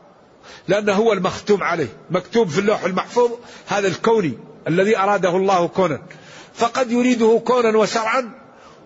لأنه 0.68 0.94
هو 0.94 1.14
المختوم 1.14 1.64
عليه 1.64 1.88
مكتوب 2.10 2.50
في 2.50 2.60
اللوح 2.60 2.84
المحفوظ 2.84 3.32
هذا 3.68 3.88
الكوني 3.88 4.38
الذي 4.68 4.98
أراده 4.98 5.38
الله 5.38 5.68
كونا. 5.68 6.02
فقد 6.54 6.92
يريده 6.92 7.42
كونا 7.46 7.78
وشرعا 7.78 8.32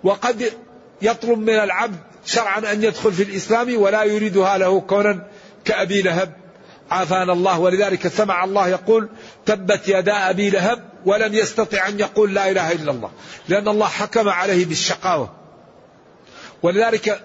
وقد 0.04 0.54
يطلب 1.02 1.40
من 1.40 1.54
العبد 1.54 1.98
شرعا 2.26 2.72
أن 2.72 2.84
يدخل 2.84 3.14
في 3.14 3.24
الإسلام 3.24 3.78
ولا 3.78 4.04
يريدها 4.04 4.58
له 4.58 4.80
كونا 4.80 5.28
كأبي 5.66 6.02
لهب. 6.02 6.34
عافانا 6.92 7.34
الله 7.34 7.60
ولذلك 7.60 8.08
سمع 8.08 8.44
الله 8.44 8.68
يقول 8.68 9.10
تبت 9.46 9.88
يدا 9.88 10.30
أبي 10.30 10.50
لهب 10.50 10.90
ولم 11.06 11.34
يستطع 11.34 11.88
أن 11.88 12.00
يقول 12.00 12.34
لا 12.34 12.52
إله 12.52 12.72
إلا 12.72 12.92
الله. 12.92 13.12
لأن 13.48 13.68
الله 13.68 13.88
حكم 13.88 14.30
عليه 14.30 14.66
بالشقاوة. 14.66 15.34
ولذلك 16.64 17.22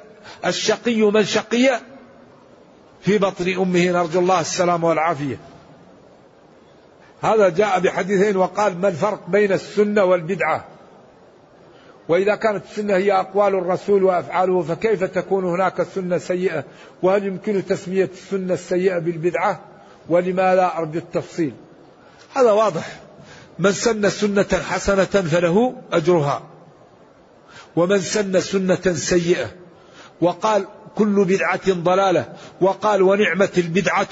الشقي 0.46 1.02
من 1.02 1.24
شقي 1.24 1.80
في 3.02 3.18
بطن 3.18 3.48
أمه 3.48 3.90
نرجو 3.90 4.20
الله 4.20 4.40
السلام 4.40 4.84
والعافية. 4.84 5.38
هذا 7.22 7.48
جاء 7.48 7.80
بحديثين 7.80 8.36
وقال 8.36 8.78
ما 8.78 8.88
الفرق 8.88 9.28
بين 9.28 9.52
السنة 9.52 10.04
والبدعة؟ 10.04 10.64
وإذا 12.08 12.34
كانت 12.34 12.64
السنة 12.64 12.96
هي 12.96 13.12
أقوال 13.12 13.54
الرسول 13.54 14.04
وأفعاله 14.04 14.62
فكيف 14.62 15.04
تكون 15.04 15.44
هناك 15.44 15.82
سنة 15.82 16.18
سيئة؟ 16.18 16.64
وهل 17.02 17.26
يمكن 17.26 17.66
تسمية 17.66 18.10
السنة 18.12 18.54
السيئة 18.54 18.98
بالبدعة؟ 18.98 19.60
ولماذا 20.08 20.72
أرجو 20.76 20.98
التفصيل؟ 20.98 21.52
هذا 22.36 22.50
واضح. 22.50 23.00
من 23.58 23.72
سن 23.72 24.08
سنة 24.08 24.62
حسنة 24.70 25.04
فله 25.04 25.76
أجرها. 25.92 26.42
ومن 27.76 27.98
سن 27.98 28.40
سنة 28.40 28.92
سيئة. 28.94 29.50
وقال 30.20 30.66
كل 30.96 31.24
بدعة 31.24 31.72
ضلالة 31.72 32.32
وقال 32.60 33.02
ونعمة 33.02 33.52
البدعة 33.58 34.08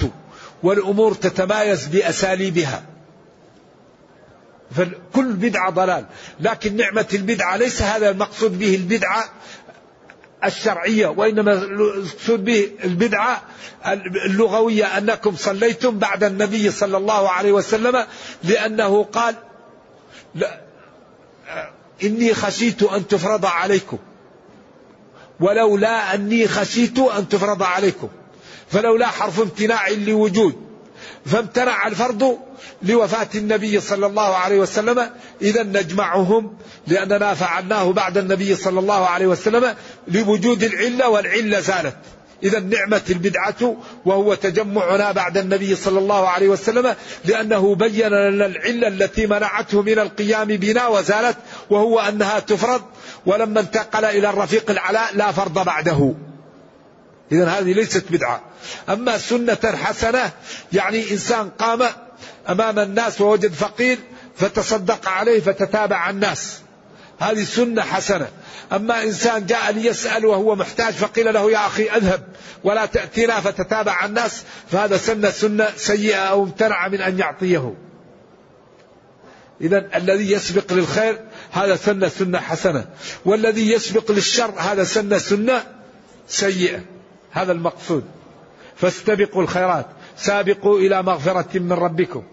والأمور 0.63 1.15
تتمايز 1.15 1.87
بأساليبها. 1.87 2.83
فكل 4.71 5.33
بدعة 5.33 5.71
ضلال 5.71 6.07
لكن 6.41 6.77
نعمة 6.77 7.07
البدعة 7.15 7.57
ليس 7.57 7.83
هذا 7.83 8.11
المقصود 8.11 8.59
به 8.59 8.75
البدعة 8.75 9.25
الشرعية 10.45 11.07
وإنما 11.07 11.53
المقصود 11.53 12.45
به 12.45 12.71
البدعة 12.85 13.43
اللغوية 14.27 14.99
أنكم 14.99 15.37
صليتم 15.37 15.99
بعد 15.99 16.25
النبي 16.25 16.71
صلى 16.71 16.97
الله 16.97 17.31
عليه 17.31 17.53
وسلم 17.53 18.07
لأنه 18.45 19.05
قال 19.05 19.35
لا 20.35 20.61
إني 22.05 22.35
خشيت 22.35 22.83
أن 22.83 23.09
تفرض 23.09 23.47
عليكم. 23.47 23.99
ولولا 25.41 26.15
أني 26.15 26.49
خشيت 26.49 26.99
أن 26.99 27.29
تفرض 27.29 27.63
عليكم. 27.63 28.09
فلولا 28.69 29.07
حرف 29.07 29.41
امتناع 29.41 29.89
لوجود. 29.89 30.55
فامتنع 31.27 31.87
الفرض 31.87 32.39
لوفاة 32.83 33.29
النبي 33.35 33.81
صلى 33.81 34.07
الله 34.07 34.37
عليه 34.37 34.59
وسلم. 34.59 35.11
إذا 35.43 35.63
نجمعهم 35.63 36.57
لأننا 36.87 37.35
فعلناه 37.35 37.93
بعد 37.93 38.19
النبي 38.19 38.55
صلى 38.55 38.81
الله 38.81 39.07
عليه 39.07 39.27
وسلم 39.27 39.75
لوجود 40.09 40.63
العلة 40.63 41.09
والعلة 41.09 41.61
زالت. 41.61 41.97
إذا 42.43 42.61
نعمة 42.61 43.03
البدعة 43.11 43.77
وهو 44.05 44.35
تجمعنا 44.35 45.13
بعد 45.13 45.39
النبي 45.39 45.77
صلى 45.77 45.99
الله 45.99 46.29
عليه 46.29 46.49
وسلم 46.49 46.95
لأنه 47.25 47.75
بين 47.75 48.09
لنا 48.09 48.47
العلة 48.47 48.89
التي 48.89 49.27
منعته 49.27 49.83
من 49.83 49.99
القيام 49.99 50.49
بنا 50.49 50.87
وزالت 50.87 51.37
وهو 51.71 52.01
أنها 52.01 52.39
تفرض 52.39 52.83
ولما 53.27 53.61
انتقل 53.61 54.05
إلى 54.05 54.31
الرفيق 54.31 54.71
العلاء 54.71 55.17
لا 55.17 55.33
فرض 55.33 55.65
بعده. 55.65 56.15
إذا 57.33 57.47
هذه 57.47 57.73
ليست 57.73 58.05
بدعة. 58.11 58.41
أما 58.89 59.19
سنة 59.19 59.59
حسنة 59.65 60.31
يعني 60.73 61.11
إنسان 61.11 61.49
قام 61.49 61.83
أمام 62.49 62.79
الناس 62.79 63.21
ووجد 63.21 63.53
فقير 63.53 63.99
فتصدق 64.37 65.09
عليه 65.09 65.41
فتتابع 65.41 66.11
الناس. 66.11 66.61
هذه 67.21 67.45
سنة 67.45 67.83
حسنة. 67.83 68.29
أما 68.73 69.03
إنسان 69.03 69.47
جاء 69.47 69.73
ليسأل 69.73 70.27
وهو 70.27 70.57
محتاج 70.57 70.95
فقيل 70.95 71.35
له 71.35 71.51
يا 71.51 71.67
أخي 71.67 71.91
أذهب 71.91 72.29
ولا 72.65 72.87
تأتينا 72.87 73.41
فتتابع 73.41 74.05
الناس 74.05 74.43
فهذا 74.71 74.97
سنة 74.97 75.31
سنة 75.31 75.69
سيئة 75.77 76.19
أو 76.19 76.45
امتنع 76.45 76.89
من 76.89 77.01
أن 77.01 77.19
يعطيه. 77.19 77.75
إذا 79.61 79.97
الذي 79.97 80.33
يسبق 80.33 80.73
للخير 80.73 81.21
هذا 81.53 81.77
سنة 81.77 82.09
سنة 82.09 82.39
حسنة 82.39 82.85
والذي 83.25 83.73
يسبق 83.73 84.11
للشر 84.11 84.55
هذا 84.59 84.85
سنة 84.85 85.19
سنة 85.19 85.63
سيئة. 86.29 86.81
هذا 87.31 87.53
المقصود. 87.53 88.05
فاستبقوا 88.77 89.43
الخيرات 89.43 89.87
سابقوا 90.17 90.79
إلى 90.79 91.03
مغفرة 91.03 91.59
من 91.59 91.73
ربكم. 91.73 92.25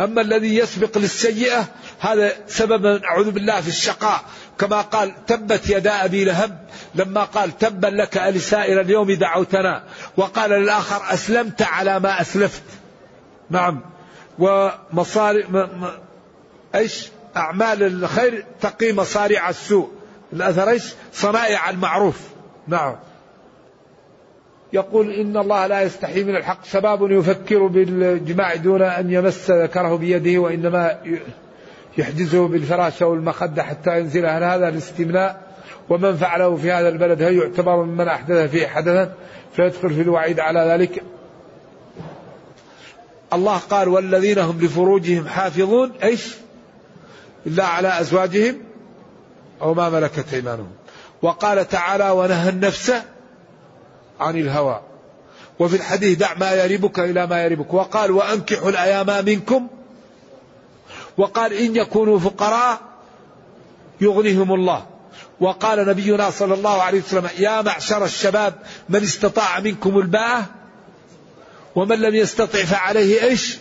أما 0.00 0.20
الذي 0.20 0.56
يسبق 0.56 0.98
للسيئة 0.98 1.68
هذا 2.00 2.32
سبب 2.46 2.86
أعوذ 3.04 3.30
بالله 3.30 3.60
في 3.60 3.68
الشقاء. 3.68 4.20
كما 4.58 4.80
قال 4.80 5.24
تبت 5.26 5.70
يدا 5.70 6.04
أبي 6.04 6.24
لهب 6.24 6.66
لما 6.94 7.24
قال 7.24 7.58
تبا 7.58 7.86
لك 7.86 8.18
ألسائر 8.18 8.80
اليوم 8.80 9.12
دعوتنا. 9.12 9.82
وقال 10.16 10.50
للآخر 10.50 11.14
أسلمت 11.14 11.62
على 11.62 12.00
ما 12.00 12.20
أسلفت. 12.20 12.62
نعم. 13.50 13.80
ومصاري 14.38 15.46
إيش؟ 16.74 17.08
أعمال 17.36 17.82
الخير 17.82 18.44
تقي 18.60 18.92
مصارع 18.92 19.48
السوء. 19.48 19.90
الأثر 20.32 20.68
إيش؟ 20.68 20.94
صنائع 21.12 21.70
المعروف. 21.70 22.20
نعم. 22.66 22.96
يقول 24.72 25.12
إن 25.12 25.36
الله 25.36 25.66
لا 25.66 25.82
يستحي 25.82 26.24
من 26.24 26.36
الحق. 26.36 26.64
شباب 26.64 27.10
يفكر 27.10 27.66
بالجماع 27.66 28.54
دون 28.54 28.82
أن 28.82 29.12
يمس 29.12 29.50
ذكره 29.50 29.96
بيده 29.96 30.38
وإنما 30.38 30.98
يحجزه 31.98 32.48
بالفراش 32.48 33.02
أو 33.02 33.14
المخدة 33.14 33.62
حتى 33.62 33.98
ينزل 33.98 34.26
هل 34.26 34.44
هذا 34.44 34.68
الاستمناء 34.68 35.48
ومن 35.88 36.16
فعله 36.16 36.56
في 36.56 36.72
هذا 36.72 36.88
البلد 36.88 37.22
هل 37.22 37.36
يعتبر 37.36 37.82
ممن 37.82 38.08
أحدث 38.08 38.50
فيه 38.50 38.66
حدثا 38.66 39.14
فيدخل 39.52 39.94
في 39.94 40.00
الوعيد 40.02 40.40
على 40.40 40.60
ذلك 40.60 41.02
الله 43.32 43.58
قال 43.58 43.88
والذين 43.88 44.38
هم 44.38 44.60
لفروجهم 44.60 45.28
حافظون 45.28 45.92
إيش؟ 46.02 46.34
إلا 47.46 47.64
على 47.64 48.00
أزواجهم 48.00 48.56
أو 49.62 49.74
ما 49.74 49.88
ملكت 49.88 50.34
أيمانهم. 50.34 50.70
وقال 51.22 51.68
تعالى 51.68 52.10
ونهى 52.10 52.48
النفس 52.48 52.92
عن 54.20 54.36
الهوى. 54.36 54.80
وفي 55.58 55.76
الحديث 55.76 56.18
دع 56.18 56.34
ما 56.34 56.52
يريبك 56.52 56.98
إلى 57.00 57.26
ما 57.26 57.44
يريبك 57.44 57.74
وقال 57.74 58.10
وأنكحوا 58.10 58.70
الأيام 58.70 59.24
منكم 59.24 59.68
وقال 61.18 61.52
إن 61.52 61.76
يكونوا 61.76 62.18
فقراء 62.18 62.80
يغنيهم 64.00 64.54
الله. 64.54 64.86
وقال 65.40 65.88
نبينا 65.88 66.30
صلى 66.30 66.54
الله 66.54 66.82
عليه 66.82 67.00
وسلم 67.00 67.28
يا 67.38 67.62
معشر 67.62 68.04
الشباب 68.04 68.54
من 68.88 69.02
استطاع 69.02 69.60
منكم 69.60 69.98
الباءة 69.98 70.46
ومن 71.74 72.00
لم 72.00 72.14
يستطع 72.14 72.64
فعليه 72.64 73.22
إيش؟ 73.22 73.58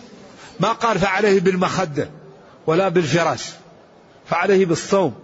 ما 0.59 0.71
قال 0.71 0.99
فعليه 0.99 1.39
بالمخدة 1.39 2.09
ولا 2.67 2.89
بالفراش 2.89 3.45
فعليه 4.25 4.65
بالصوم 4.65 5.15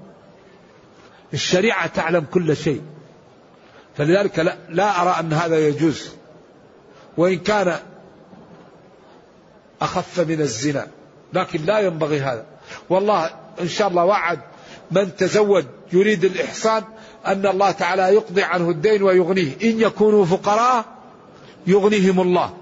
الشريعة 1.34 1.88
تعلم 1.88 2.26
كل 2.32 2.58
شيء 2.58 2.82
فلذلك 3.98 4.40
لا, 4.40 4.58
لا 4.70 5.02
أرى 5.02 5.20
أن 5.20 5.34
هذا 5.34 5.68
يجوز 5.68 6.10
وإن 7.18 7.40
كان 7.40 7.80
أخف 9.82 10.20
من 10.20 10.42
الزنا 10.42 10.88
لكن 11.34 11.66
لا 11.66 11.80
ينبغي 11.80 12.20
هذا. 12.20 12.46
والله 12.90 13.30
إن 13.62 13.68
شاء 13.68 13.88
الله 13.88 14.06
وعد 14.06 14.40
من 14.92 15.16
تزوج 15.16 15.66
يريد 15.94 16.24
الإحسان 16.24 16.84
أن 17.26 17.46
الله 17.46 17.72
تعالى 17.72 18.02
يقضي 18.02 18.44
عنه 18.44 18.70
الدين 18.70 19.04
ويغنيه. 19.04 19.52
إن 19.64 19.82
يكونوا 19.82 20.26
فقراء 20.26 20.86
يغنيهم 21.68 22.22
الله. 22.22 22.54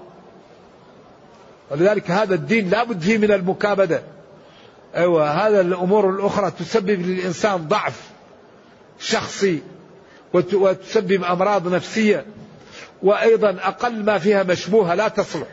ولذلك 1.70 2.10
هذا 2.10 2.34
الدين 2.34 2.70
لا 2.70 2.84
بد 2.84 3.02
فيه 3.02 3.18
من 3.18 3.32
المكابدة. 3.32 4.02
أيوة 4.96 5.30
هذا 5.30 5.60
الأمور 5.60 6.10
الأخرى 6.10 6.50
تسبب 6.50 7.00
للإنسان 7.00 7.68
ضعف 7.68 8.00
شخصي 8.98 9.62
وتسبب 10.32 11.24
أمراض 11.24 11.74
نفسية. 11.74 12.26
وأيضا 13.02 13.50
أقل 13.62 14.04
ما 14.04 14.18
فيها 14.18 14.42
مشبوهة 14.42 14.94
لا 14.94 15.08
تصلح. 15.08 15.48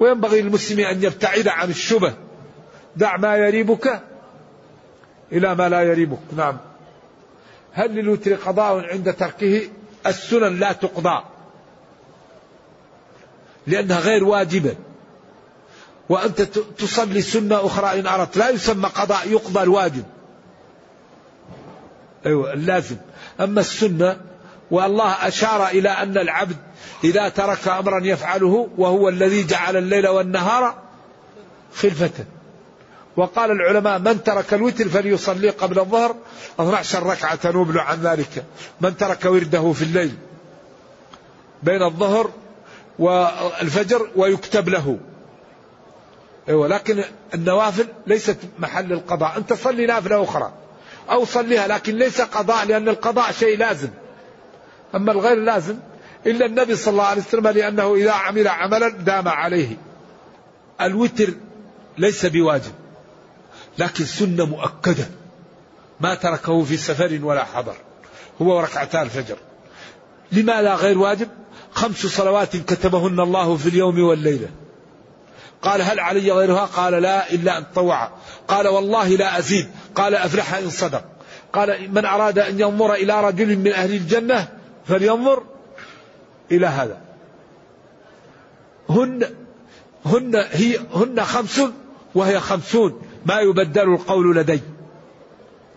وينبغي 0.00 0.40
للمسلم 0.40 0.80
أن 0.80 1.04
يبتعد 1.04 1.48
عن 1.48 1.70
الشبه. 1.70 2.14
دع 2.96 3.16
ما 3.16 3.36
يريبك 3.36 4.00
إلى 5.32 5.54
ما 5.54 5.68
لا 5.68 5.82
يريبك. 5.82 6.18
نعم. 6.36 6.56
هل 7.72 7.90
للوتر 7.90 8.34
قضاء 8.34 8.92
عند 8.92 9.14
تركه؟ 9.14 9.68
السنن 10.06 10.58
لا 10.58 10.72
تقضى. 10.72 11.24
لأنها 13.66 14.00
غير 14.00 14.24
واجبة. 14.24 14.76
وأنت 16.08 16.42
تصلي 16.78 17.22
سنة 17.22 17.66
أخرى 17.66 18.00
إن 18.00 18.06
أردت. 18.06 18.36
لا 18.36 18.50
يسمى 18.50 18.88
قضاء 18.88 19.28
يقضى 19.28 19.62
الواجب. 19.62 20.04
أيوة 22.26 22.52
اللازم. 22.52 22.96
أما 23.40 23.60
السنة 23.60 24.20
والله 24.70 25.28
أشار 25.28 25.68
إلى 25.68 25.88
أن 25.88 26.18
العبد 26.18 26.56
إذا 27.04 27.28
ترك 27.28 27.68
أمرا 27.68 28.06
يفعله 28.06 28.68
وهو 28.78 29.08
الذي 29.08 29.44
جعل 29.44 29.76
الليل 29.76 30.08
والنهار 30.08 30.74
خلفة. 31.74 32.24
وقال 33.16 33.50
العلماء 33.50 33.98
من 33.98 34.22
ترك 34.22 34.54
الوتر 34.54 34.88
فليصلي 34.88 35.50
قبل 35.50 35.78
الظهر. 35.78 36.16
12 36.60 37.02
ركعة 37.06 37.38
نوبل 37.44 37.78
عن 37.78 38.00
ذلك. 38.00 38.44
من 38.80 38.96
ترك 38.96 39.24
ورده 39.24 39.72
في 39.72 39.82
الليل 39.82 40.14
بين 41.62 41.82
الظهر 41.82 42.30
والفجر 42.98 44.08
ويكتب 44.16 44.68
له. 44.68 44.98
أيوة 46.48 46.68
لكن 46.68 47.04
النوافل 47.34 47.86
ليست 48.06 48.36
محل 48.58 48.92
القضاء. 48.92 49.38
أنت 49.38 49.52
صلي 49.52 49.86
نافلة 49.86 50.24
أخرى 50.24 50.52
أو 51.10 51.24
صليها 51.24 51.68
لكن 51.68 51.94
ليس 51.94 52.20
قضاء 52.20 52.66
لأن 52.66 52.88
القضاء 52.88 53.32
شيء 53.32 53.58
لازم. 53.58 53.88
أما 54.94 55.12
الغير 55.12 55.36
لازم 55.36 55.76
إلا 56.26 56.46
النبي 56.46 56.76
صلى 56.76 56.92
الله 56.92 57.04
عليه 57.04 57.22
وسلم 57.22 57.48
لأنه 57.48 57.94
إذا 57.94 58.12
عمل 58.12 58.48
عملا 58.48 58.88
دام 58.88 59.28
عليه. 59.28 59.76
الوتر 60.80 61.34
ليس 61.98 62.26
بواجب. 62.26 62.72
لكن 63.78 64.04
سنة 64.04 64.44
مؤكدة. 64.44 65.06
ما 66.00 66.14
تركه 66.14 66.64
في 66.64 66.76
سفر 66.76 67.18
ولا 67.22 67.44
حضر. 67.44 67.76
هو 68.42 68.60
ركعتا 68.60 69.02
الفجر. 69.02 69.36
لماذا 70.32 70.74
غير 70.74 70.98
واجب؟ 70.98 71.28
خمس 71.72 72.06
صلوات 72.06 72.56
كتبهن 72.56 73.20
الله 73.20 73.56
في 73.56 73.68
اليوم 73.68 74.02
والليلة. 74.02 74.48
قال 75.62 75.82
هل 75.82 76.00
علي 76.00 76.32
غيرها؟ 76.32 76.64
قال 76.64 76.92
لا 76.92 77.32
إلا 77.32 77.58
أن 77.58 77.64
تطوع 77.72 78.10
قال 78.48 78.68
والله 78.68 79.08
لا 79.08 79.38
أزيد. 79.38 79.68
قال 79.94 80.14
أفلح 80.14 80.54
إن 80.54 80.70
صدق. 80.70 81.04
قال 81.52 81.90
من 81.94 82.04
أراد 82.04 82.38
أن 82.38 82.60
ينظر 82.60 82.94
إلى 82.94 83.24
رجل 83.24 83.56
من 83.56 83.72
أهل 83.72 83.90
الجنة 83.90 84.48
فلينظر 84.86 85.42
إلى 86.52 86.66
هذا. 86.66 87.00
هن 88.88 89.30
هن 90.06 90.44
هي 90.50 90.78
هن 90.94 91.24
خمس 91.24 91.60
وهي 92.14 92.40
خمسون. 92.40 93.02
ما 93.26 93.40
يبدل 93.40 93.82
القول 93.94 94.36
لدي. 94.36 94.60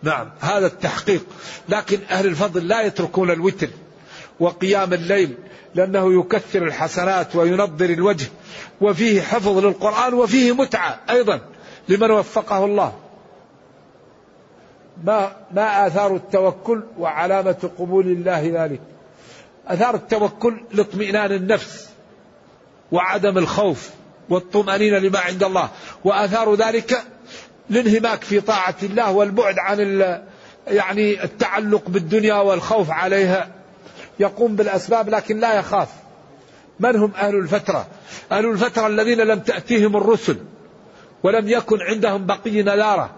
نعم 0.04 0.30
هذا 0.39 0.68
التحقيق. 0.68 1.26
لكن 1.70 2.00
أهل 2.12 2.26
الفضل 2.26 2.68
لا 2.68 2.82
يتركون 2.82 3.32
الوتر 3.32 3.70
وقيام 4.39 4.93
الليل 4.93 5.38
لأنه 5.76 6.20
يكثر 6.20 6.64
الحسنات 6.64 7.36
وينظر 7.36 7.89
الوجه 7.89 8.28
وفيه 8.82 9.22
حفظ 9.22 9.66
للقرآن 9.66 10.14
وفيه 10.14 10.52
متعة 10.52 11.00
أيضا 11.10 11.41
لمن 11.89 12.12
وفقه 12.12 12.66
الله. 12.66 12.93
ما 15.04 15.36
ما 15.52 15.88
آثار 15.88 16.16
التوكل 16.16 16.84
وعلامة 17.00 17.70
قبول 17.80 18.08
الله 18.08 18.52
ذلك؟ 18.64 18.82
آثار 19.68 19.95
التوكل 19.95 20.62
لاطمئنان 20.74 21.32
النفس 21.32 21.89
وعدم 22.91 23.38
الخوف 23.38 23.89
والطمأنينة 24.30 24.98
لما 24.98 25.20
عند 25.20 25.43
الله. 25.43 25.70
وآثار 26.04 26.56
ذلك 26.56 27.04
الانهماك 27.72 28.24
في 28.24 28.41
طاعة 28.41 28.76
الله 28.84 29.11
والبعد 29.11 29.59
عن 29.59 29.80
يعني 30.68 31.24
التعلق 31.24 31.84
بالدنيا 31.88 32.36
والخوف 32.36 32.91
عليها. 32.91 33.49
يقوم 34.20 34.55
بالأسباب 34.55 35.09
لكن 35.09 35.39
لا 35.39 35.53
يخاف. 35.53 35.88
من 36.80 36.95
هم 36.95 37.11
أهل 37.15 37.36
الفترة؟ 37.36 37.88
أهل 38.32 38.45
الفترة 38.45 38.88
الذين 38.88 39.18
لم 39.18 39.39
تأتيهم 39.39 39.97
الرسل 39.97 40.38
ولم 41.24 41.49
يكن 41.49 41.82
عندهم 41.82 42.26
بقي 42.26 42.63
نذارة. 42.63 43.09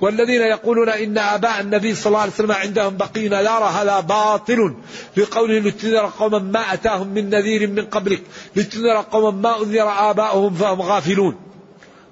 والذين 0.00 0.40
يقولون 0.40 0.88
إن 0.88 1.18
آباء 1.18 1.60
النبي 1.60 1.94
صلى 1.94 2.06
الله 2.06 2.20
عليه 2.20 2.32
وسلم 2.32 2.52
عندهم 2.52 2.96
بقي 2.96 3.28
نذارة. 3.28 3.64
هذا 3.64 4.00
باطل. 4.00 4.74
لقوله 5.16 5.58
لتنذر 5.58 6.10
قوما 6.18 6.38
ما 6.38 6.72
أتاهم 6.74 7.08
من 7.08 7.30
نذير 7.30 7.68
من 7.68 7.84
قبلك. 7.84 8.22
لتنذر 8.56 9.04
قوما 9.12 9.30
ما 9.30 9.62
أنذر 9.62 10.10
آباؤهم 10.10 10.54
فهم 10.54 10.82
غافلون. 10.82 11.36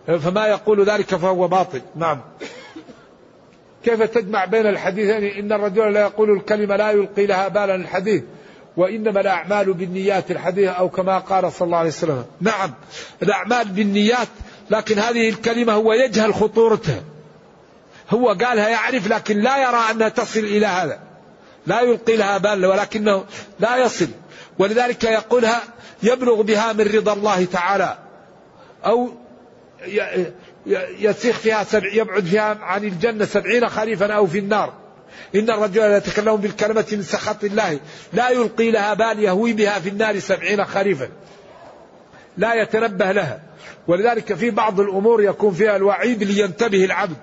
فما 0.06 0.46
يقول 0.46 0.84
ذلك 0.84 1.16
فهو 1.16 1.48
باطل. 1.48 1.82
نعم. 1.96 2.20
كيف 3.84 4.02
تجمع 4.02 4.44
بين 4.44 4.66
الحديثين؟ 4.66 5.24
إن 5.24 5.52
الرجل 5.52 5.92
لا 5.92 6.00
يقول 6.00 6.30
الكلمة 6.30 6.76
لا 6.76 6.90
يلقي 6.90 7.26
لها 7.26 7.48
بالا 7.48 7.74
الحديث 7.74 8.22
وإنما 8.76 9.20
الأعمال 9.20 9.72
بالنيات 9.72 10.30
الحديث 10.30 10.68
أو 10.68 10.88
كما 10.88 11.18
قال 11.18 11.52
صلى 11.52 11.66
الله 11.66 11.78
عليه 11.78 11.88
وسلم. 11.88 12.24
نعم 12.40 12.74
الأعمال 13.22 13.68
بالنيات 13.68 14.28
لكن 14.70 14.98
هذه 14.98 15.28
الكلمة 15.28 15.72
هو 15.72 15.92
يجهل 15.92 16.34
خطورتها. 16.34 17.02
هو 18.10 18.28
قالها 18.28 18.68
يعرف 18.68 19.08
لكن 19.08 19.40
لا 19.40 19.58
يرى 19.68 19.90
أنها 19.90 20.08
تصل 20.08 20.40
إلى 20.40 20.66
هذا. 20.66 20.98
لا 21.66 21.80
يلقي 21.80 22.16
لها 22.16 22.38
بال 22.38 22.66
ولكنه 22.66 23.24
لا 23.60 23.76
يصل. 23.76 24.08
ولذلك 24.58 25.04
يقولها 25.04 25.62
يبلغ 26.02 26.42
بها 26.42 26.72
من 26.72 26.84
رضا 26.94 27.12
الله 27.12 27.44
تعالى 27.44 27.98
أو 28.86 29.23
يسيخ 30.98 31.38
فيها 31.38 31.64
سبع 31.64 31.92
يبعد 31.92 32.24
فيها 32.24 32.58
عن 32.62 32.84
الجنة 32.84 33.24
سبعين 33.24 33.68
خريفا 33.68 34.12
أو 34.12 34.26
في 34.26 34.38
النار. 34.38 34.72
إن 35.34 35.50
الرجل 35.50 35.82
يتكلم 35.82 36.36
بالكلمة 36.36 36.86
من 36.92 37.02
سخط 37.02 37.44
الله. 37.44 37.80
لا 38.12 38.30
يلقي 38.30 38.70
لها 38.70 38.94
بال 38.94 39.18
يهوي 39.18 39.52
بها 39.52 39.78
في 39.78 39.88
النار 39.88 40.18
سبعين 40.18 40.64
خريفا. 40.64 41.08
لا 42.36 42.54
يتنبه 42.54 43.12
لها. 43.12 43.40
ولذلك 43.86 44.34
في 44.34 44.50
بعض 44.50 44.80
الأمور 44.80 45.22
يكون 45.22 45.54
فيها 45.54 45.76
الوعيد 45.76 46.22
لينتبه 46.22 46.84
العبد. 46.84 47.16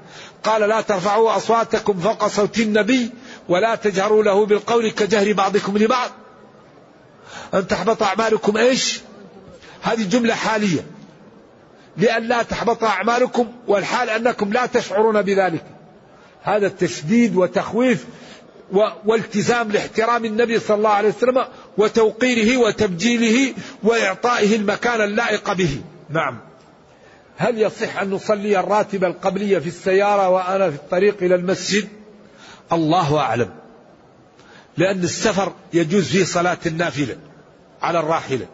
قال 0.43 0.62
لا 0.62 0.82
ترفعوا 0.82 1.36
أصواتكم 1.36 1.99
فوق 1.99 2.28
صوت 2.28 2.59
النبي 2.59 3.12
ولا 3.49 3.76
تجهروا 3.76 4.24
له 4.24 4.45
بالقول 4.45 4.91
كجهر 4.91 5.34
بعضكم 5.34 5.78
لبعض. 5.78 6.12
أن 7.53 7.68
تحبط 7.68 8.03
أعمالكم 8.03 8.57
إيش؟ 8.57 9.01
هذه 9.82 10.03
جملة 10.09 10.34
حالية. 10.34 10.86
لأن 11.98 12.24
لا 12.24 12.44
تحبط 12.44 12.84
أعمالكم 12.84 13.48
والحال 13.68 14.10
أنكم 14.10 14.54
لا 14.54 14.66
تشعرون 14.66 15.22
بذلك. 15.22 15.66
هذا 16.44 16.68
التشديد 16.68 17.36
وتخويف 17.36 18.06
والتزام 19.06 19.72
لاحترام 19.72 20.26
النبي 20.26 20.60
صلى 20.60 20.78
الله 20.78 20.89
عليه 20.89 21.10
وسلم 21.10 21.46
وتوقيره 21.78 22.58
وتبجيله 22.58 23.54
وإعطائه 23.84 24.56
المكان 24.56 25.02
اللائق 25.02 25.54
به. 25.54 25.82
نعم. 26.10 26.39
هل 27.38 27.62
يصح 27.62 27.98
أن 28.02 28.10
نصلي 28.10 28.60
الراتبة 28.60 29.08
القبلية 29.08 29.60
في 29.60 29.68
السيارة 29.68 30.30
وأنا 30.30 30.70
في 30.70 30.76
الطريق 30.76 31.18
إلى 31.22 31.36
المسجد؟ 31.36 31.89
الله 32.72 33.20
أعلم. 33.20 33.50
لأن 34.78 35.04
السفر 35.04 35.54
يجوز 35.74 36.08
فيه 36.08 36.24
صلاة 36.24 36.58
النافلة 36.66 37.18
على 37.82 38.00
الراحلة. 38.00 38.46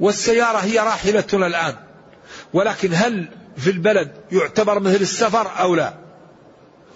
والسيارة 0.00 0.58
هي 0.58 0.78
راحلتنا 0.78 1.46
الآن. 1.46 1.74
ولكن 2.52 2.94
هل 2.94 3.28
في 3.56 3.70
البلد 3.70 4.12
يعتبر 4.32 4.80
مثل 4.80 4.94
السفر 4.94 5.60
أو 5.60 5.74
لا؟ 5.74 5.94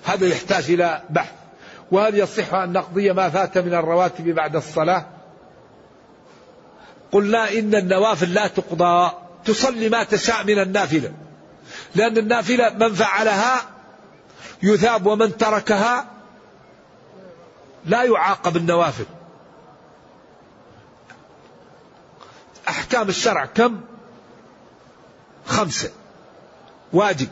هذا 0.05 0.26
يحتاج 0.26 0.70
إلى 0.70 1.03
بحث. 1.11 1.32
وهل 1.90 2.18
يصح 2.18 2.55
أن 2.55 2.72
نقضي 2.72 3.12
ما 3.12 3.30
فات 3.30 3.59
من 3.59 3.74
الرواتب 3.74 4.28
بعد 4.28 4.57
الصلاة؟ 4.57 5.07
قلنا 7.12 7.53
إن 7.53 7.74
النوافل 7.74 8.34
لا 8.34 8.46
تقضى. 8.46 9.12
تصلي 9.44 9.88
ما 9.88 10.05
تشاء 10.05 10.44
من 10.44 10.59
النافلة. 10.59 11.12
لأن 11.94 12.18
النافلة 12.18 12.70
من 12.70 12.94
فعلها 12.94 13.61
يثاب 14.62 15.07
ومن 15.07 15.36
تركها 15.36 16.07
لا 17.84 18.03
يعاقب 18.03 18.57
النوافل. 18.57 19.07
أحكام 22.68 23.09
الشرع 23.09 23.44
كم؟ 23.44 23.80
خمسة. 25.47 25.90
واجب. 26.93 27.28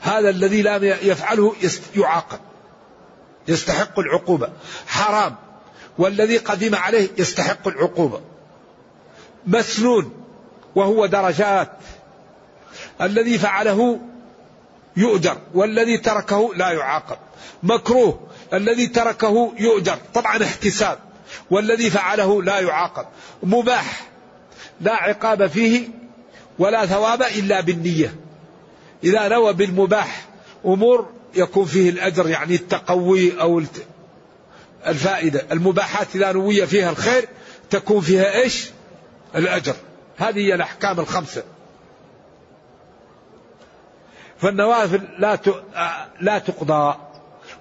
هذا 0.00 0.30
الذي 0.30 0.62
لم 0.62 0.84
يفعله 0.84 1.54
يعاقب. 1.96 2.38
يستحق 3.48 3.98
العقوبة. 3.98 4.48
حرام. 4.86 5.36
والذي 5.98 6.36
قدم 6.36 6.74
عليه 6.74 7.08
يستحق 7.18 7.68
العقوبة. 7.68 8.20
مسنون. 9.46 10.12
وهو 10.74 11.06
درجات. 11.06 11.72
الذي 13.02 13.38
فعله 13.38 14.00
يؤجر. 14.96 15.38
والذي 15.54 15.98
تركه 15.98 16.54
لا 16.54 16.70
يعاقب. 16.70 17.18
مكروه. 17.62 18.20
الذي 18.52 18.86
تركه 18.86 19.52
يؤجر. 19.58 19.98
طبعا 20.14 20.44
احتساب. 20.44 20.98
والذي 21.50 21.90
فعله 21.90 22.42
لا 22.42 22.60
يعاقب. 22.60 23.06
مباح. 23.42 24.08
لا 24.80 24.94
عقاب 24.94 25.46
فيه 25.46 25.97
ولا 26.58 26.86
ثواب 26.86 27.22
إلا 27.22 27.60
بالنية. 27.60 28.14
إذا 29.04 29.28
نوى 29.28 29.52
بالمباح 29.52 30.26
أمور 30.64 31.10
يكون 31.34 31.64
فيه 31.64 31.90
الأجر 31.90 32.28
يعني 32.28 32.54
التقوي 32.54 33.40
أو 33.40 33.62
الفائدة. 34.86 35.42
المباحات 35.52 36.06
إذا 36.14 36.32
نوي 36.32 36.66
فيها 36.66 36.90
الخير 36.90 37.28
تكون 37.70 38.00
فيها 38.00 38.34
إيش؟ 38.34 38.70
الأجر. 39.34 39.74
هذه 40.16 40.38
هي 40.38 40.54
الأحكام 40.54 41.00
الخمسة. 41.00 41.42
فالنوافل 44.38 45.00
لا 45.18 45.38
لا 46.20 46.38
تقضى. 46.38 46.94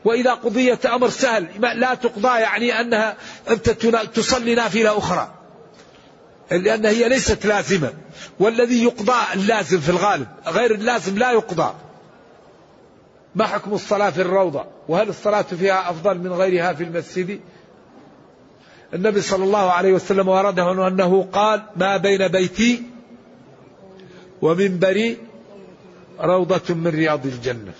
وإذا 0.05 0.33
قضيت 0.33 0.85
أمر 0.85 1.09
سهل 1.09 1.47
لا 1.59 1.93
تقضى 1.93 2.39
يعني 2.39 2.81
أنها 2.81 3.17
أنت 3.49 3.69
تصلي 4.15 4.55
نافلة 4.55 4.97
أخرى. 4.97 5.36
لأن 6.51 6.85
هي 6.85 7.09
ليست 7.09 7.45
لازمة. 7.45 7.93
والذي 8.39 8.83
يقضى 8.83 9.33
اللازم 9.33 9.79
في 9.79 9.89
الغالب 9.89 10.27
غير 10.47 10.71
اللازم 10.71 11.17
لا 11.17 11.31
يقضى. 11.31 11.73
ما 13.35 13.45
حكم 13.45 13.73
الصلاة 13.73 14.09
في 14.09 14.21
الروضة؟ 14.21 14.65
وهل 14.87 15.09
الصلاة 15.09 15.41
فيها 15.41 15.89
أفضل 15.89 16.17
من 16.17 16.33
غيرها 16.33 16.73
في 16.73 16.83
المسجد؟ 16.83 17.39
النبي 18.93 19.21
صلى 19.21 19.43
الله 19.43 19.71
عليه 19.71 19.93
وسلم 19.93 20.27
ورده 20.27 20.87
أنه 20.87 21.27
قال 21.33 21.63
ما 21.75 21.97
بين 21.97 22.27
بيتي 22.27 22.83
ومنبري 24.41 25.17
روضة 26.19 26.75
من 26.75 26.87
رياض 26.87 27.25
الجنة. 27.25 27.73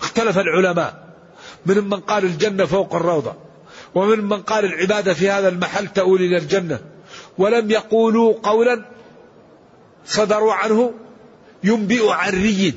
اختلف 0.00 0.38
العلماء. 0.38 1.10
من 1.66 1.84
من 1.84 2.00
قال 2.00 2.24
الجنة 2.24 2.64
فوق 2.64 2.94
الروضة. 2.94 3.34
ومن 3.94 4.24
من 4.24 4.42
قال 4.42 4.64
العبادة 4.64 5.14
في 5.14 5.30
هذا 5.30 5.48
المحل 5.48 5.88
تؤول 5.88 6.20
إلى 6.20 6.36
الجنة. 6.36 6.78
ولم 7.38 7.70
يقولوا 7.70 8.34
قولا 8.42 8.84
صدروا 10.06 10.52
عنه 10.54 10.92
ينبئ 11.64 12.10
عن 12.10 12.32
ري 12.32 12.74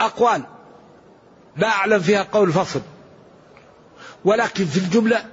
أقوال. 0.00 0.42
لا 1.56 1.68
أعلم 1.68 1.98
فيها 1.98 2.26
قول 2.32 2.52
فصل. 2.52 2.80
ولكن 4.24 4.64
في 4.64 4.76
الجملة 4.76 5.24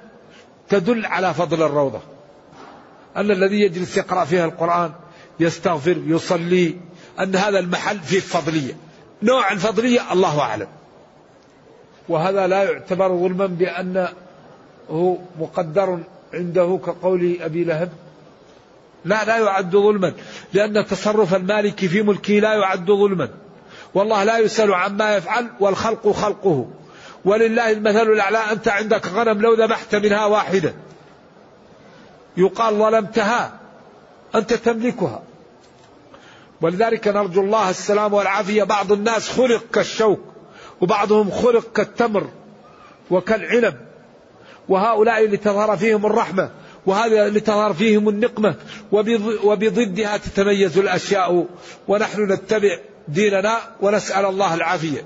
تدل 0.70 1.06
على 1.06 1.34
فضل 1.34 1.64
الروضة. 1.64 2.02
أن 3.18 3.32
الذي 3.32 3.62
يجلس 3.62 3.98
يقرأ 3.98 4.26
فيها 4.26 4.46
القرآن 4.46 4.92
يستغفر 5.40 5.98
يصلي 6.06 6.78
أن 7.20 7.36
هذا 7.36 7.60
المحل 7.60 8.00
فيه 8.00 8.20
فضلية 8.20 8.74
نوع 9.24 9.52
الفضلية 9.52 10.14
الله 10.14 10.42
أعلم. 10.42 10.68
وهذا 12.10 12.48
لا 12.48 12.64
يعتبر 12.64 13.08
ظلما 13.08 13.46
بأنه 14.90 15.20
مقدر 15.40 16.00
عنده 16.34 16.80
كقول 16.86 17.38
أبي 17.42 17.64
لهب؟ 17.64 17.92
لا 19.06 19.26
لا 19.26 19.38
يعد 19.38 19.72
ظلما 19.72 20.14
لأن 20.54 20.86
تصرف 20.86 21.36
المالك 21.36 21.86
في 21.86 22.02
ملكه 22.02 22.34
لا 22.34 22.54
يعد 22.54 22.86
ظلما. 22.86 23.30
والله 23.94 24.24
لا 24.24 24.38
يسأل 24.38 24.74
عما 24.74 25.16
يفعل 25.16 25.48
والخلق 25.60 26.12
خلقه. 26.12 26.68
ولله 27.26 27.72
المثل 27.72 28.12
الأعلى 28.12 28.38
أنت 28.38 28.68
عندك 28.68 29.08
غنم 29.08 29.42
لو 29.42 29.54
ذبحت 29.54 29.96
منها 29.96 30.26
واحدة. 30.26 30.74
يقال 32.38 32.76
ظلمتها 32.76 33.60
أنت 34.36 34.54
تملكها. 34.54 35.24
ولذلك 36.62 37.08
نرجو 37.08 37.42
الله 37.42 37.70
السلام 37.70 38.14
والعافية. 38.14 38.64
بعض 38.64 38.92
الناس 38.92 39.30
خلق 39.30 39.64
كالشوك 39.74 40.20
وبعضهم 40.82 41.32
خلق 41.32 41.72
كالتمر 41.74 42.28
وكالعنب. 43.12 43.93
وهؤلاء 44.70 45.26
اللي 45.26 45.38
تظهر 45.38 45.78
فيهم 45.78 46.06
الرحمة 46.06 46.50
وهذا 46.86 47.28
اللي 47.28 47.40
تظهر 47.40 47.74
فيهم 47.74 48.10
النقمة 48.10 48.56
وبضدها 49.44 50.18
تتميز 50.18 50.78
الأشياء 50.78 51.46
ونحن 51.88 52.32
نتبع 52.32 52.78
ديننا 53.08 53.58
ونسأل 53.82 54.26
الله 54.26 54.54
العافية. 54.54 55.06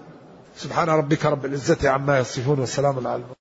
سبحان 0.58 0.90
ربك 0.90 1.26
رب 1.26 1.46
العزة 1.46 1.90
عما 1.90 2.20
يصفون 2.20 2.60
وسلام 2.60 3.08
على 3.08 3.37